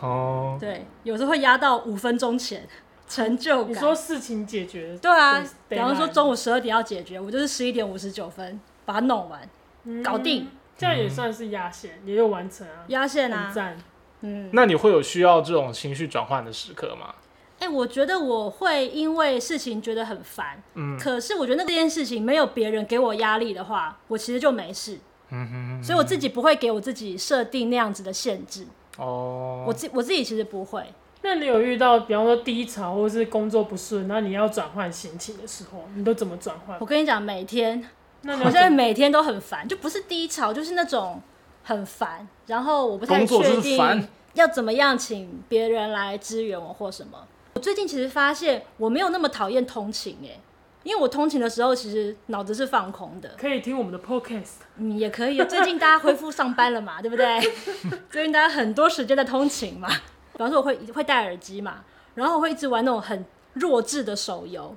[0.00, 0.58] 哦。
[0.60, 2.68] 对，有时候会压到五分钟前。
[3.12, 3.70] 成就感。
[3.70, 4.96] 你说事情解决？
[5.00, 9.48] 对啊，比方说中午十二点要解决，我就是十一点五十九分把它弄完，
[9.84, 10.48] 嗯、搞定。
[10.78, 12.84] 这样也算是压线，也有完成啊。
[12.88, 13.76] 压线啊，赞。
[14.22, 17.14] 嗯，那你会有需要这种情绪转换的时刻吗？
[17.60, 24.98] 哎、欸，我觉得我会因为事情觉得很烦，嗯，可是我觉得那件事情没有别人给我压力的话，我其实就没事。
[25.30, 28.66] 嗯哼，所以我自己不会给我自己设定那样子的限制。
[28.96, 30.84] 哦，我自我自己其实不会。
[31.24, 36.76] 那你有遇到，比方说低潮或者是工作不顺，那你要转换心情的时候，你都怎么转换？
[36.80, 37.82] 我跟你讲，每天，
[38.22, 41.22] 那我现在每天都很烦，就不是低潮，就是那种
[41.62, 47.18] 很烦，然后我不太确定要怎么样请别人来支援我或什么。
[47.54, 50.40] 我最近其实发现我没有那么讨厌通勤哎，
[50.82, 53.30] 因为我通勤的时候其实脑子是放空的。
[53.38, 55.36] 可以听我们的 podcast，嗯，也可以。
[55.44, 57.40] 最近大家恢复上班了嘛，对不对？
[58.10, 59.88] 最近大家很多时间在通勤嘛。
[60.32, 64.74] 比方说我会会戴耳机嘛，然后我会一直玩那种很弱智的手游，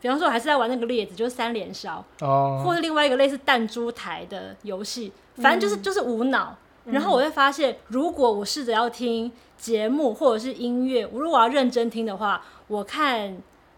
[0.00, 2.62] 比方说我还是在玩那个列子，就是三连烧，oh.
[2.62, 6.56] 或者另外一个类似弹珠台的游戏，反正就是、嗯、就是无脑。
[6.84, 13.36] 然后我会发现，如果我试着要听节目或者是音乐，我如果我要认真听的话，我看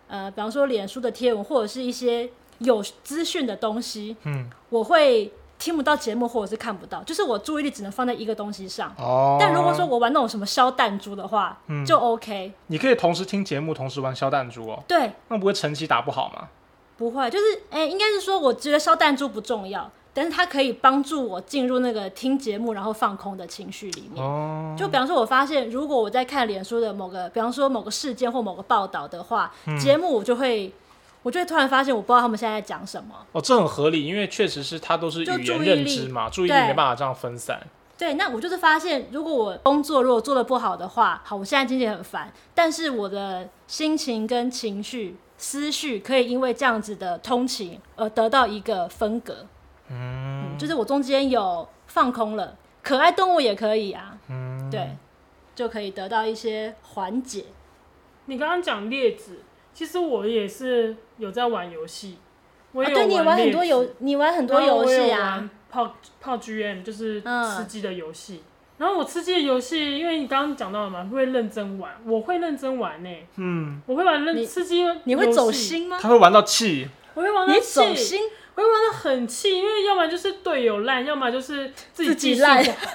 [0.08, 5.32] 呃，比方说脸书的贴文或者是一些有资讯的东西，嗯，我会。
[5.60, 8.92] 听不到节目，或者是看不到，就是我注意力只能放在一个东西上。
[8.98, 9.36] 哦。
[9.38, 12.52] 但如果说我玩那种什么消弹珠的话，嗯，就 OK。
[12.68, 14.82] 你可以同时听节目，同时玩消弹珠哦。
[14.88, 15.12] 对。
[15.28, 16.48] 那不会成绩打不好吗？
[16.96, 24.24] 不会，就是哎、欸，应该是说，我觉得烧弹珠不重要，但是它可以帮助我进入那个听节目然后放空的情绪里面。
[24.24, 24.74] 哦。
[24.78, 30.72] 就比方说，我发现如果我在看脸书的某个，比方说某个事件或某个报道的话，节、嗯、目我就会。
[31.22, 33.14] 我就会突然发现，我不知道他们现在在讲什么。
[33.32, 37.60] 哦，这很合理，因为确实是他都是语言认知嘛，注意，注意力没办法这样分散。
[37.98, 49.46] 对，那我就是发现，如果我工作如果做的不好的话，好，我现在经济很烦，但是我的心情跟情绪、思绪可以因为这样子的通勤而得到一个分隔。
[49.88, 54.16] 嗯，嗯，就是我中间有放空了，可爱动物也可以啊。
[54.28, 54.96] 嗯，对，
[55.54, 57.44] 就可以得到一些缓解。
[58.24, 59.40] 你刚刚讲列子。
[59.72, 62.18] 其实我也是有在玩游戏，
[62.72, 68.44] 我也有玩、啊、对，你玩很多游，你玩很多游戏啊，泡泡 GM 就是吃鸡的游戏、嗯。
[68.78, 73.26] 然后我吃鸡的游戏，因为你刚刚讲到了嘛，会认真玩，我会认真玩呢、欸。
[73.36, 75.98] 嗯，我会玩认吃鸡，你会走心吗？
[76.00, 78.18] 他会玩到气，我会玩到气。
[78.60, 82.42] 会玩的很气，因为要么就是队友烂，要么就是自己技术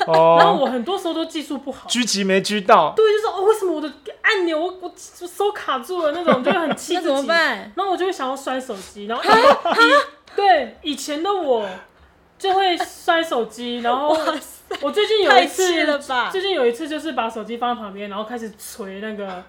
[0.06, 0.38] 不好。
[0.40, 2.94] 然后我很多时候都技术不好，狙击没狙到。
[2.96, 7.08] 对，就是哦，为什么我的按钮我我手卡住了那种，就会很气自己。
[7.10, 7.72] 那怎么办？
[7.76, 11.68] 然后我就会想要摔手机，然后以对以前的我
[12.38, 14.18] 就会摔手机，然后
[14.82, 15.64] 我最近有一次，
[16.32, 19.44] 最近有一次就是把手机放在旁边，然后开始捶那个。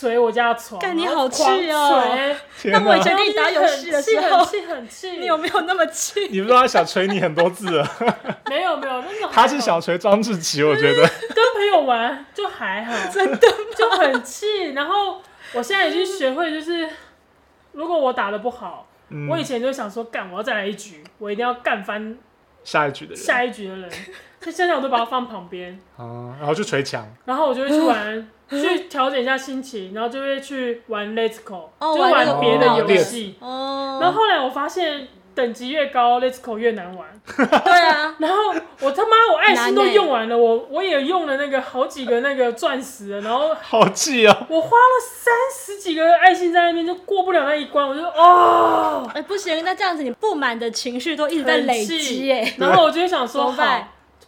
[0.00, 2.02] 捶我家床，干你好气哦！
[2.64, 6.26] 那我以前跟你打游戏的时候，很气很气，你有没有那么气？
[6.30, 7.88] 你不知道他想捶你很多次了。
[8.50, 11.02] 没有没有，那种他是想捶张志奇，我觉得。
[11.32, 14.72] 跟朋友玩就还好，真的就很气。
[14.72, 16.88] 然后我现在已经学会，就是
[17.72, 22.18] 如果我打的不好，嗯、我以前就想说，干我要再来一局，我一定要干翻
[22.64, 23.90] 下一局的人，下一局的人。
[24.40, 28.28] 所以现在我都把它放旁边，啊，然后就捶墙，然后我就会去玩。
[28.50, 33.36] 去调整一下心情，然后就会去玩 Let's Go，、oh, 就玩别的游戏。
[33.40, 33.98] 哦。
[34.00, 37.08] 然后后来我发现等级越高，Let's Go 越难玩。
[37.36, 38.14] 对啊。
[38.20, 38.36] 然后
[38.80, 44.46] 我他妈我爱心都用完了，我我也用了那个好几个那个钻石了，然后好气啊！
[44.48, 49.08] 我花了三十几个爱心在那边，就过不了那一关，我就哦。
[49.14, 52.54] 哎、欸，不行，那这样子你不满的情绪都一直在累积哎。
[52.58, 53.62] 然后我就想说，好，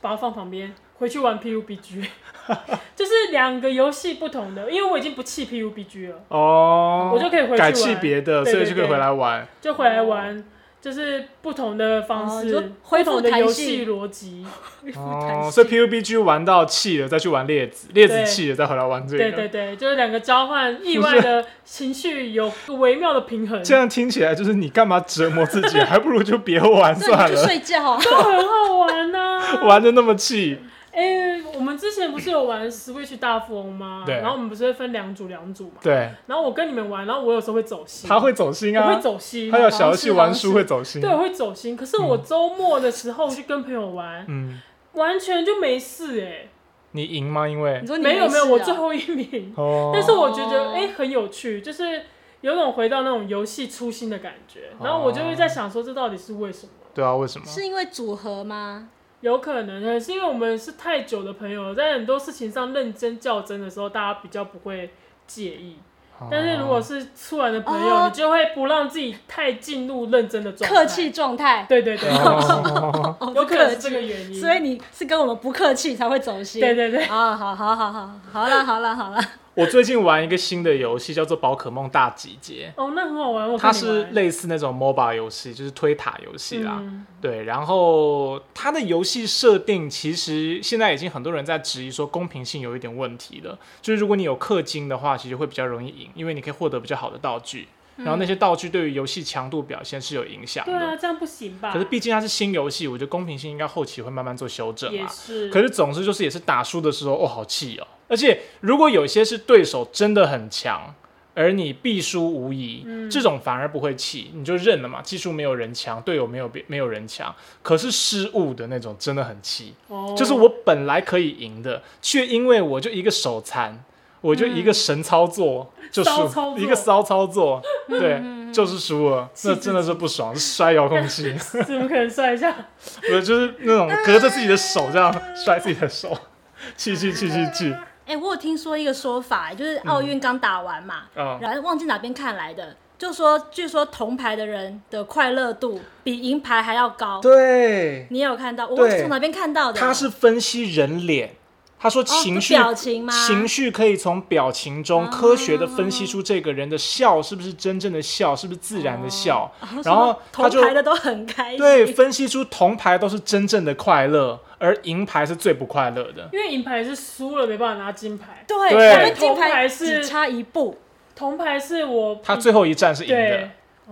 [0.01, 2.07] 把它放旁边，回去玩 PUBG。
[2.97, 6.17] 就是两个游戏不同的，因为我已经不弃 PUBG 了。
[6.29, 10.45] 哦，我就可以回去玩，改弃别的，所以就可以回来玩，就回来玩，
[10.81, 14.47] 就是不同的方式，哦、不同的游戏逻辑。
[14.95, 15.51] 哦。
[15.53, 23.63] 所以 PUBG 玩到气了，再去玩列子，列子气了再回来玩这个，对对对，就是两个交换，意外的情绪有微妙的平衡。
[23.63, 27.97] 这样听起来就是你干嘛折磨自己，还不如就别玩 算了，睡觉。
[27.99, 30.59] 都很好玩呐、啊， 玩的那么气。
[30.97, 34.03] 哎、欸，我们之前不是有玩 Switch 大富翁吗？
[34.07, 34.15] 对。
[34.15, 35.73] 然后我们不是会分两组两组嘛？
[35.83, 36.11] 对。
[36.27, 38.09] 然后我跟你们玩，然后我有时候会走心。
[38.09, 38.89] 他会走心啊。
[38.89, 39.51] 我会走心。
[39.51, 41.03] 他有小游戏玩输会走心。
[41.03, 41.77] 对，我会走心。
[41.77, 44.59] 可是我周末的时候去跟朋友玩，嗯，
[44.95, 46.49] 完全就没事哎、欸。
[46.93, 47.47] 你赢吗？
[47.47, 49.53] 因为你说你没，啊、没有没有，我最后一名。
[49.55, 49.91] 哦。
[49.93, 52.05] 但是我觉得哎、欸、很有趣，就是
[52.41, 54.71] 有种回到那种游戏初心的感觉。
[54.83, 56.73] 然后我就会在想说，这到底是为什么？
[56.95, 57.45] 对啊，为什么？
[57.47, 58.89] 是因为组合吗？
[59.21, 64.91] 有可能，是因为我们是太久的朋友，在很多事情上认真较真的时候，大家比较不会
[65.27, 65.77] 介意。
[66.19, 71.67] 哦、但是如果是出来的朋友、哦，你就会不让自己太进入认真的状态，客气状态。
[71.69, 74.41] 对对对，哦、有可能是这个原因。
[74.41, 76.61] 所以你是跟我们不客气才会走心。
[76.61, 77.05] 对对对。
[77.05, 79.21] 啊，好好好好，好了好了好了。
[79.57, 82.71] 我最近玩一个新的游戏，叫做《宝可梦大集结》。
[82.81, 83.49] 哦，那很好玩。
[83.49, 86.77] 玩它是类似那种 MOBA 游戏，就是推塔游戏啦。
[86.83, 93.59] 嗯、对，然后它的游戏设定其实现在已经很多人在质疑说公平性有一点问题了。
[93.81, 97.67] 就是如果你有氪金的话，其实会比较容易赢，因为你可以获得比较好的道具。
[97.97, 100.73] 然后那些道具对于游戏强度表现是有影响的。
[100.73, 101.73] 对啊，这样不行吧？
[101.73, 104.93] 可是毕竟它是新游戏，我觉得公平性应该后期会慢慢做修正啊。
[104.93, 105.51] 也是。
[105.51, 107.87] 可是总之就是也是打输的时候，哦，好气哦。
[108.09, 110.95] 而且，如果有些是对手真的很强，
[111.35, 115.03] 而你必输无疑，嗯、这种反而不会气，你就认了嘛。
[115.03, 119.75] 技术没有人强，队友没有没有人强，可是失误的那种真的很气。
[119.89, 123.85] 哦、就是我本来可以赢的，却因为我就一个手残，
[124.27, 129.31] 我就一个神操作、嗯、就输，一个骚操作，对，嗯、就是输了。
[129.45, 131.33] 那真的是不爽，摔遥控器。
[131.65, 132.53] 怎么可能摔一下？
[133.13, 136.17] 我就是那种隔着自己的手这样摔自己的手。
[136.77, 137.73] 气气气气气！
[138.07, 147.21] 哎、欸，我有听说一个说法，就是奥运刚打完嘛，嗯、然后忘记哪边看来的，就说据说铜牌的人的快乐度比银牌还要高。
[147.21, 148.67] 对，你有看到？
[148.67, 149.79] 我是从哪边看到的？
[149.79, 151.37] 他是分析人脸。
[151.79, 153.13] 他说情绪，表情吗？
[153.27, 159.53] 情绪可以从表情中科学的分析出这个人的笑是不是真正的笑，是不是自然的笑。
[159.85, 161.59] 然后他牌的都很开心。
[161.59, 166.31] 对，分析出铜牌都是真正的快乐，而银牌是最不快乐的。
[166.33, 168.43] 因为银牌是输了没办法拿金牌。
[168.49, 170.79] 对，因为金牌是只差一步，
[171.15, 173.51] 铜牌是我他最后一站是赢的，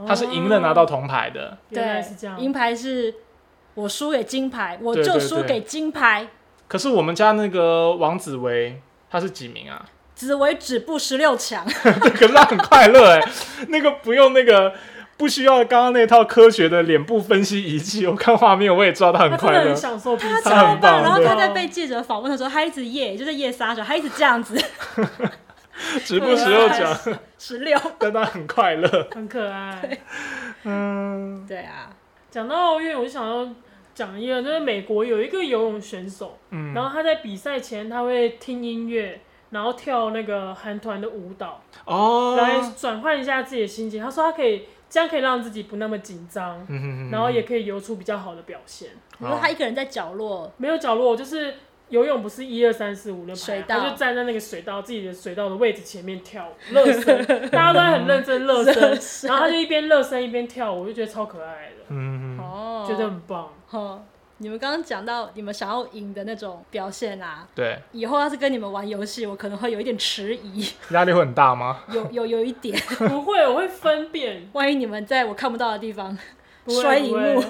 [0.09, 1.59] 他是赢了拿到铜牌的。
[1.70, 2.40] 对，是这样。
[2.40, 3.14] 银牌是
[3.75, 6.29] 我输给金牌，我就输给金牌。
[6.66, 9.85] 可是我们家那个王子维，他是几名啊？
[10.14, 11.66] 紫薇止步十六强。
[11.83, 13.29] 对， 可是他很快乐哎，
[13.68, 14.72] 那个不用那个，
[15.16, 21.03] 不需要刚刚那套科学的脸部分析仪器，我看画面我也知道他很快乐，很享受，他超棒。
[21.03, 24.57] 然后他在被记者访问的时候，他一直耶，就是耶杀手，他一直这样子。
[26.05, 26.96] 止步十六强，
[27.37, 29.98] 十六，但他很快乐，很可爱。
[30.62, 31.90] 嗯，对啊。
[32.31, 33.53] 讲到奥运，我就想到。
[33.94, 44.02] 讲一个，就是美国有一个游泳选手，嗯、然后他在比赛前他会听音乐，然后跳那个韩团的舞蹈，哦，来转换一下自己的心情。
[44.02, 47.11] 他说他可以这样可以让自己不那么紧张，嗯、哼哼哼。
[47.11, 48.90] 然后也可以游出比较好的表现。
[49.18, 51.54] 你说他一个人在角落，没有角落，就是
[51.90, 62.13] 游泳不是一二三四五六排，他就站在那个水道自己的水道的位置前面跳舞，热身，大家都在很认真热身，身 然后他就一边热身一边跳舞，我就觉得超可爱的，嗯
[62.54, 63.48] 哦，觉得很棒。
[63.70, 64.02] 哦，
[64.38, 71.80] 你们刚刚讲到你们想要赢的那种表现啊，对，以后要是跟你们玩游戏，我可能会有一点迟疑， 压力会很大吗？
[71.90, 76.16] 有有有一点， 不会，我会分辨，万一你们在我看不到的地方
[76.68, 77.42] 摔萤幕，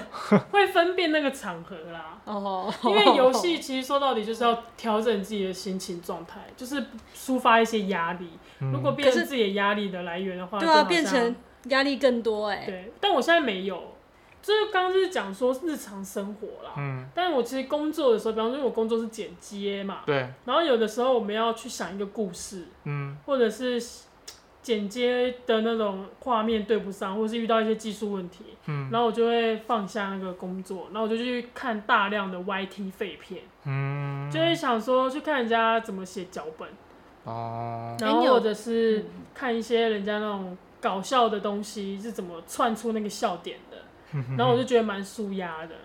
[0.51, 2.19] 会分辨那个场合啦。
[2.25, 6.83] 哦，因为游戏其实说到底就是要调整自己的心情状态，就是
[7.15, 8.29] 抒发一些压力。
[8.59, 12.63] 如果变成自己的压力的来源的话，对啊，变成压力更多哎。
[12.65, 13.94] 对，但我现在没有。
[14.45, 23.83] 就是刚刚就是讲说日常生活啦，嗯，但是我其实工作的时候，比方说因为我工作是剪接嘛，对，然后有的时候我们要去想一个故事，嗯，或者是
[24.61, 36.69] 剪接的那种画面对不上，或者是遇到一些技术问题，嗯，然后我就会放下那个工作，然后我就去看大量的 YT 废片，嗯，就会想说去看人家怎么写脚本，
[37.23, 39.03] 哦，然后或者是
[39.33, 43.77] 看一些人家那种搞笑的东西是怎么串出那个笑点的。
[44.37, 45.75] 然后我就觉得蛮舒压的。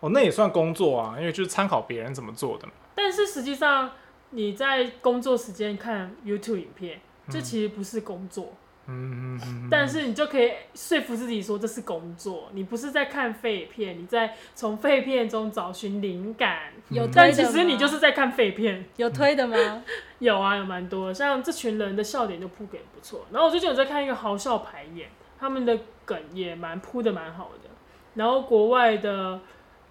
[0.00, 2.72] 哦，那也算工作啊，因为就是参考别人怎么做的嘛。
[2.94, 3.90] 但是实际上
[4.30, 8.54] 你在工作时间看 YouTube 影片，这、嗯、其实不是工作。
[8.86, 9.68] 嗯嗯嗯。
[9.70, 16.72] 但是你就可以说服自己说这是工作，你不是在看废片，你在从废片中找寻灵感。
[16.88, 17.12] 有推的？
[17.14, 18.86] 但其实你就是在看废片。
[18.96, 19.56] 有推的吗？
[20.18, 21.14] 有啊，有蛮多的。
[21.14, 23.26] 像这群人的笑点就铺给不错。
[23.30, 27.69] 然后我最近有在看一个豪笑排演，他们的梗也蛮铺的蛮好的。
[28.14, 29.40] 然后国外的，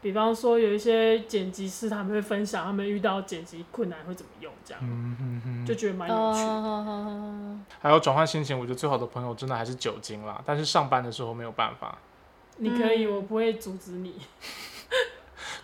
[0.02, 6.50] 比方说有一些剪辑师，他们会分享他们遇到剪辑困难会怎么用，这样，嗯嗯嗯、就觉得蛮有趣的。
[6.50, 10.42] Uh, 还有转换心情，我觉得最好的朋友真的还是酒精啦。
[10.46, 11.98] 但是上班的时候没有办法。
[12.58, 14.16] 你可以，我不会阻止你。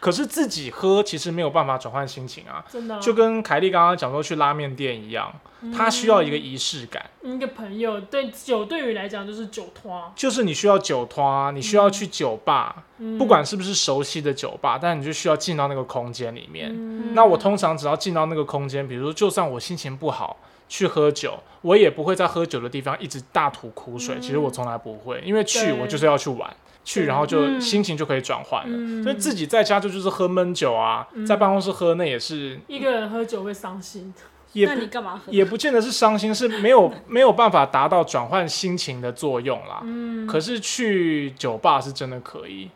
[0.05, 5.33] 可是自己喝其实没有办法转换心情啊，真的，就跟凯莉刚刚讲说去拉面店一样，
[5.75, 7.03] 他需要一个仪式感。
[7.23, 12.83] 一个朋友对酒对于来讲就是酒托，就是你需要酒托，你需要去酒吧，
[13.17, 17.15] 不管是不是熟悉的酒吧，但你就需要进到那个空间里面。
[17.15, 20.37] 那我通常只要进到那个空间，比如说就算我心情不好
[20.69, 24.19] 去喝酒，我也不会在喝酒的地方一直大吐苦水。
[24.19, 26.55] 其实我从来不会，因为去我就是要去玩。
[26.85, 29.03] 去，然后就心情就可以转换了。
[29.03, 34.13] 所以自己在家就就是喝闷酒啊，在办公室喝那也是一个人喝酒会伤心，
[34.53, 35.31] 也那你干嘛喝？
[35.33, 39.81] 也不见得是伤心，是没有没有办法达到转换心情的作用啦。
[39.83, 42.69] 嗯，可是去酒吧是真的可以。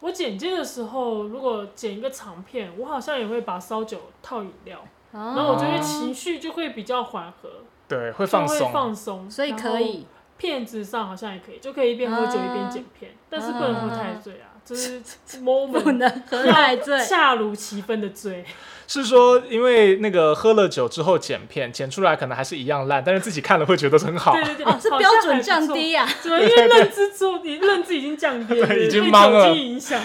[0.00, 4.78] 我剪接的时候，如果剪一个长片，我好像也会把烧酒套饮料，
[5.10, 7.50] 哦、然后我觉得情绪就会比较缓和，
[7.86, 10.06] 对，会放松，放松，所以可以。
[10.40, 14.78] 片子上好像也可以，就可以一边喝酒一边剪片，啊、但是不能喝太醉啊，就、啊、
[15.26, 18.44] 是 moment 不能喝太醉， 恰如其分的醉。
[18.88, 24.32] 是说，因为那个喝了酒之后剪片，剪出来可能还是一样烂，但是自己看了会觉得很好。
[24.32, 26.08] 对对对，哦、是标准降低呀、啊？
[26.20, 26.40] 怎么？
[26.40, 29.54] 因为认知之后，你认知已经降低了， 对，已经懵了。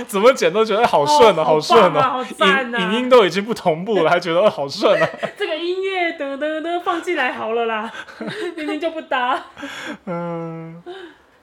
[0.05, 2.79] 怎么剪都觉得好顺哦，好顺哦，好赞啊！
[2.79, 5.09] 影音都已经不同步了，还觉得好顺啊。
[5.35, 5.84] 这个音乐
[6.17, 7.91] 噔噔噔放进来好了啦，
[8.57, 9.45] 明明就不搭。
[10.05, 10.81] 嗯，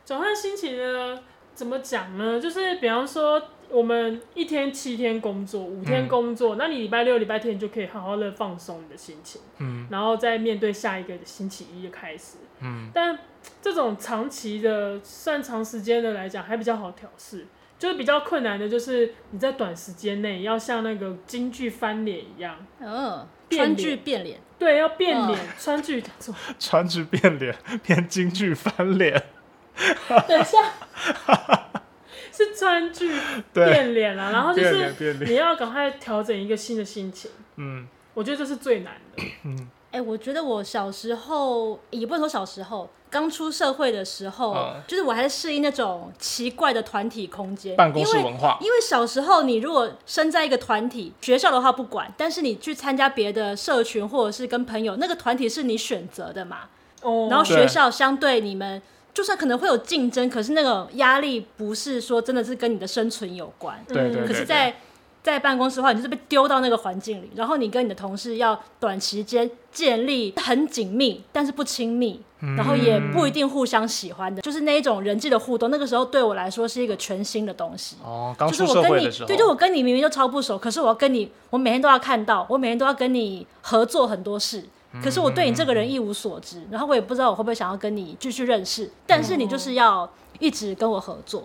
[0.04, 1.18] 转换心情呢？
[1.54, 2.40] 怎么讲呢？
[2.40, 3.42] 就是比方说。
[3.72, 13.18] 我们一天七天工作，五天工作，嗯、那你礼拜六、礼拜天你就可以好好的放松你的心情，嗯，然后再面对下一个星期一的开始，嗯，但
[13.62, 17.46] 这种长期的、算长时间的来讲，还比较好调试，
[17.78, 26.00] 就是比较困难的，就是你在短时间内要像那个京剧翻脸一样，嗯，川剧变脸，对，要变脸，川剧，
[26.56, 27.52] 川 剧变脸，
[27.82, 29.20] 变京剧翻脸，
[30.28, 30.56] 等一下。
[32.30, 33.12] 是川剧
[33.52, 37.28] 变脸了，然后就是你要赶快调整一个新的心情。
[37.56, 39.22] 嗯，我觉得这是最难的。
[39.44, 48.58] 嗯，哎、欸，我觉得我小时候也不能说小时候，刚出社会的时候，嗯、就是我还是适应那种奇怪的团体空间、办公室文化。
[48.60, 56.60] 因为小时候你如果身在一个团体，学校的话不管，但是你去参加别的社群或者是跟朋友，那个团体是你选择的嘛。
[57.02, 57.28] 哦。
[57.30, 58.82] 然后学校相对你们。
[59.14, 63.78] 就算可能会有竞争，可是那个压力不是说真的是跟你的生存有关。
[63.86, 64.26] 对对对对。
[64.26, 64.74] 可是在，
[65.22, 72.20] 在在办公室的话，你就是被丢到那个环境里，然后你跟你的同事要短时间建立很紧密，但是不亲密，
[72.56, 75.70] 然后也不一定互相喜欢的，嗯、就是那一种人际的互动。
[75.70, 77.96] 那个时候对我来说是一个全新的东西。
[78.04, 79.26] 哦，刚出社会的时候。
[79.26, 84.64] 对，就我跟你明明就超不熟，可是我要跟你，我每天都要看到，我每天都要跟你合作很多事。
[85.02, 90.06] 可是我对你这个人一无所知，然后我也不知道我会不会想要跟你继续认识，但是你就是要
[90.38, 91.44] 一直跟我合作，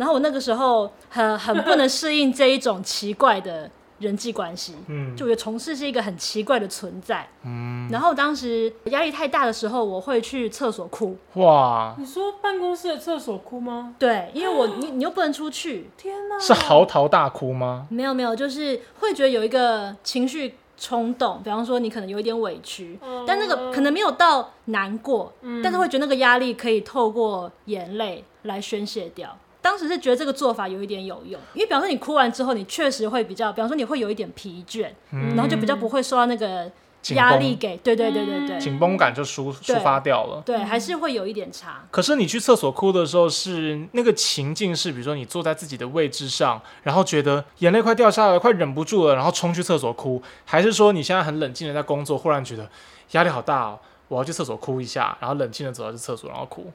[0.00, 11.18] 然后我那个时候很很不能适应这一种奇怪的人际关系，嗯，就觉得同事是一个很奇怪的存在，嗯，然后当时压力太大的时候，我会去厕所哭。
[11.34, 13.94] 哇，你说办公室的厕所哭吗？
[13.98, 17.86] 对，因为我你你又不能出去，天哪，是嚎啕大哭吗？
[17.90, 20.54] 没有没有，就是会觉得有一个情绪。
[20.82, 29.36] 冲动，比方说你可能有一点委屈，嗯、但那个可能没有到难过，嗯、但是会觉得那个压力可以透过眼泪来宣泄掉。
[29.62, 36.70] 当时是觉得这个做法有一点有用，因为比方说你哭完之后，你确实会比较，比方说你会有一点疲倦，嗯、然后就比较不会受到那个。
[37.14, 41.82] 压力给，对对对对对，紧绷感就抒抒发掉了，对，还是会有一点差。
[41.90, 52.68] 可是你去厕所哭的时候，是那个情境是，比如说你坐在自己的位置上，然后觉得眼泪快掉下来，快忍不住了，然后冲去厕所哭，还是说你现在很冷静的在工作，忽然觉得
[53.12, 56.70] 压力好大哦，我要去厕所哭一下，然后冷静的走到去厕所，然后哭。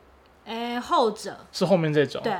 [0.45, 2.33] 哎，后者是后面这种，对，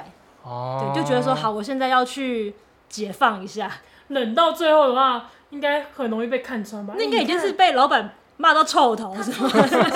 [0.46, 2.54] 哦，对，就觉得说好，我现在要去
[2.88, 3.72] 解放一下，
[4.10, 5.30] 冷到最后的话。
[5.52, 6.96] 应该很容易被看穿吧？
[6.98, 9.48] 那应该已经是被老板骂到臭头，是吗？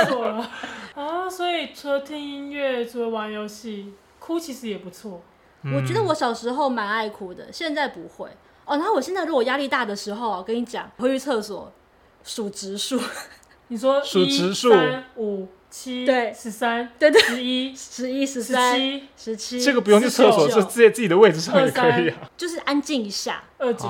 [0.05, 0.49] 错了
[0.95, 1.27] 啊！
[1.27, 5.21] 所以除了听音乐，除了玩游戏，哭其实也不错。
[5.63, 8.29] 嗯、我觉得我小时候蛮爱哭的，现在不会
[8.63, 8.77] 哦。
[8.77, 11.69] 然后我现在如果压力大的时候，我跟你讲，我会去厕所
[12.23, 13.01] 数直数。
[13.67, 22.29] 你说数直数，三五七对十三对对十一十一十三十七，这个不用去厕所，就自己自己的位置上也可以啊。
[22.35, 23.87] 就是安静一下，二九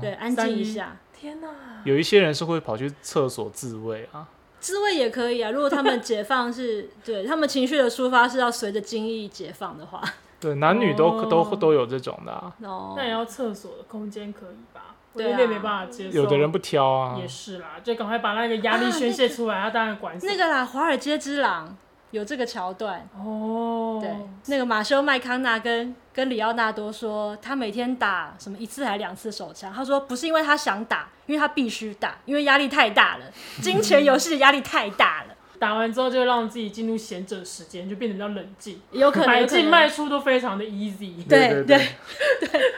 [0.00, 0.96] 对，安静一下。
[1.18, 1.48] 天哪！
[1.84, 4.28] 有一些人是会跑去厕所自慰啊，
[4.60, 5.50] 自慰也可以啊。
[5.50, 10.02] 如果他们解放是对他们情绪的抒发是要随着精液解放的话，
[10.38, 12.52] 对，男女都都都有这种的啊。
[12.62, 14.75] 哦，那也要厕所的空间可以吧？
[15.16, 16.16] 我有点没办法接受。
[16.16, 20.16] 有的人不挑啊，也是啦，就赶快把那个压力宣泄出来，他当然管。
[20.22, 21.68] 那个啦，《华尔街之狼》
[22.10, 23.98] 有这个桥段哦。
[24.00, 24.14] 对，
[24.46, 29.72] 那个马修麦康纳跟跟里奥纳多说，他每天打什么一次还是两次手枪？
[29.72, 33.24] 他说不是因为他想打，因为他必须打，因为压力太大了，
[33.62, 35.34] 金钱游戏的压力太大了。
[35.58, 41.26] 打完之后就让自己进入闲者时间，就变得比较冷静，有可能买进卖出都非常的 easy。
[41.28, 41.88] 对对对
[42.48, 42.72] 对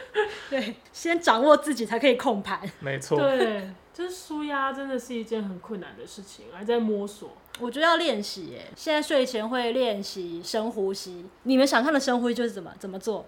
[0.49, 2.59] 对，先掌握自己才可以控盘。
[2.79, 3.19] 没错。
[3.19, 7.31] 对，就是舒压真的是一件很困难的事情，还在摸索。
[7.59, 11.25] 我觉得要练习耶，现在睡前会练习深呼吸。
[11.43, 13.25] 你们想看的深呼吸就是怎么怎么做？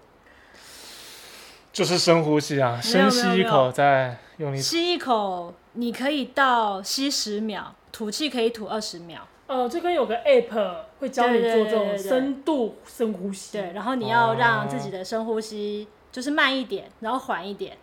[1.73, 9.27] 就是深呼吸啊，深吸一口，再用力吸一口，你可以到吸十秒，吐气可以吐二十秒。
[9.51, 13.57] 哦，这边有个 app 会教你做这种深度深呼吸。
[13.57, 17.77] 对，然后你要让自己的深呼吸就是慢一点，然后缓一点。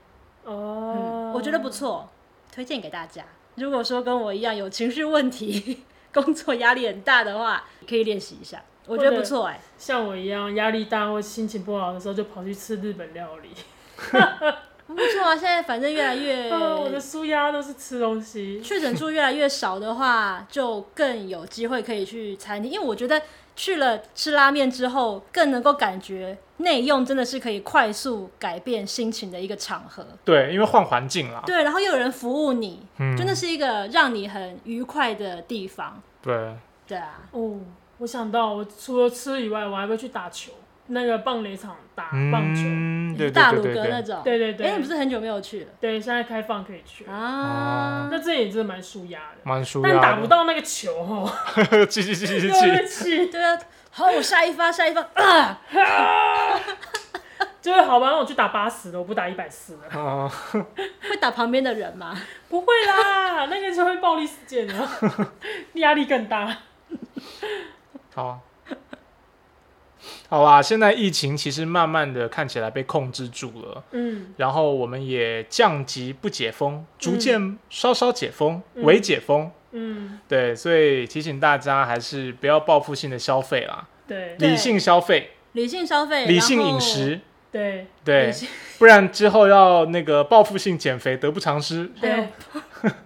[0.45, 2.09] 哦、嗯，我觉得不错，
[2.51, 3.23] 推荐给大家。
[3.57, 9.61] 如果说跟我一样有情绪问题， 工作压力很大的话，可以练习一下，我觉得不错哎、欸。
[9.77, 13.51] 像我一样压力大或心情不好的时候，就跑去吃日本料理。
[14.95, 18.61] 不错啊，现在反正越来越， 我的纾压都是吃东西。
[18.63, 23.21] 确诊数越来越少的话，就更有机会可以去餐厅，因为我觉得
[23.55, 30.07] 去了吃拉面之后，更能够感觉内用真的是可以快速改变心情的一个场合。
[30.25, 31.43] 对，因为换环境啦。
[31.45, 36.03] 对，然后又有人服务你，嗯，真的是一个让你很愉快的地方。
[36.23, 36.55] 对，
[36.87, 37.21] 对啊。
[37.33, 37.61] 哦，
[37.99, 40.53] 我想到，我除了吃以外，我还会去打球。
[40.89, 44.67] 那个棒垒场打棒球，嗯、对对对对对大鲁阁那种，对对对。
[44.67, 45.67] 哎、欸，你不是很久没有去了？
[45.81, 48.09] 对，现在开放可以去啊。
[48.11, 49.91] 那这也真的蛮舒压的，蛮舒压。
[49.93, 51.31] 但打不到那个球哦，
[51.87, 52.51] 气气气气
[52.87, 53.27] 气！
[53.27, 53.59] 对啊，
[53.91, 55.61] 好，我下一发，下一发 啊！
[57.61, 60.01] 就是好吧，让我去打八十的，我不打一百四的。
[60.01, 62.17] 啊，会打旁边的人吗？
[62.49, 64.75] 不会啦， 那个就会暴力事件的，
[65.75, 66.57] 压力更大。
[68.15, 68.41] 好。
[70.29, 87.21] 好啊，现在疫情其实慢慢的看起来被控制住了，嗯，然后我们也降级不解封，逐渐稍稍解封，微、嗯、解封，嗯，对，所以提醒大家还是不要报复性的消费啦，对，理性消费，理性消费，理性饮食，
[87.51, 87.87] 对。
[88.05, 88.33] 对，
[88.79, 92.29] 不然之后要那个报复性减肥得不偿失，对。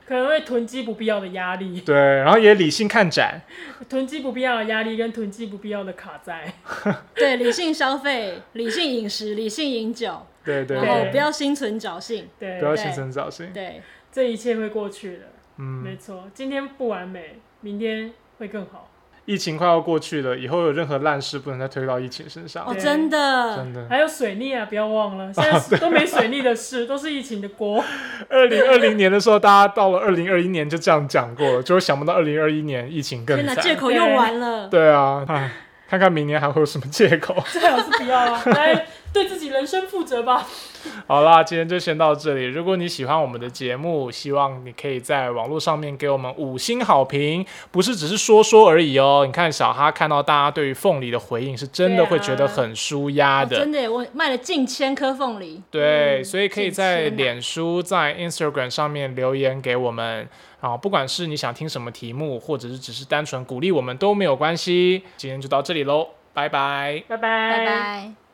[0.06, 3.40] 可能会囤积不必要的压力，对，然后也理性看展，
[3.88, 6.52] 囤积不必要的压力跟囤积不必要的卡债，
[7.14, 13.82] 对，理性消费，理性饮食，理性饮酒，对对，然后不要心存侥幸，对，不要心存侥幸，对，对，
[14.12, 15.22] 这一切会过去的，
[15.56, 18.90] 嗯，没错，今天不完美，明天会更好。
[19.24, 22.64] 疫情快要过去了，以后有任何烂事不能再推到疫情身上。
[22.66, 23.86] 哦，真的，真的。
[23.88, 27.84] 还有水逆啊，不要忘了，现在都没水逆的事，都是疫情的锅。
[28.28, 33.46] 二零二零年的时候，大家到了二零二一年就这样讲过了，就想不到二零二一年疫情更惨。
[33.46, 34.66] 天哪，借口用完了。
[34.68, 35.50] 对啊，唉，
[35.88, 37.36] 看看明年还会有什么借口。
[37.48, 40.46] 最好是不要啊， 来对自己人生负责吧。
[41.06, 42.46] 好啦，今天就先到这里。
[42.46, 49.24] 如果你喜欢我们的节目，希望你可以在网络上面给我们五星好评，不是只是说说而已哦。
[49.24, 53.58] 你看小哈看到大家对于凤梨的回应，是真的会觉得很舒压的。
[53.58, 55.62] 啊哦、真的，我卖了近千颗凤梨。
[55.70, 60.28] 对、嗯，所以可以在脸书、在 Instagram 上面留言给我们。
[60.60, 65.02] 啊，不管是你想听什么题目，或者是只是单纯鼓励我们都没有关系。
[65.16, 68.21] 今天就到这里喽，拜拜，拜拜，拜拜。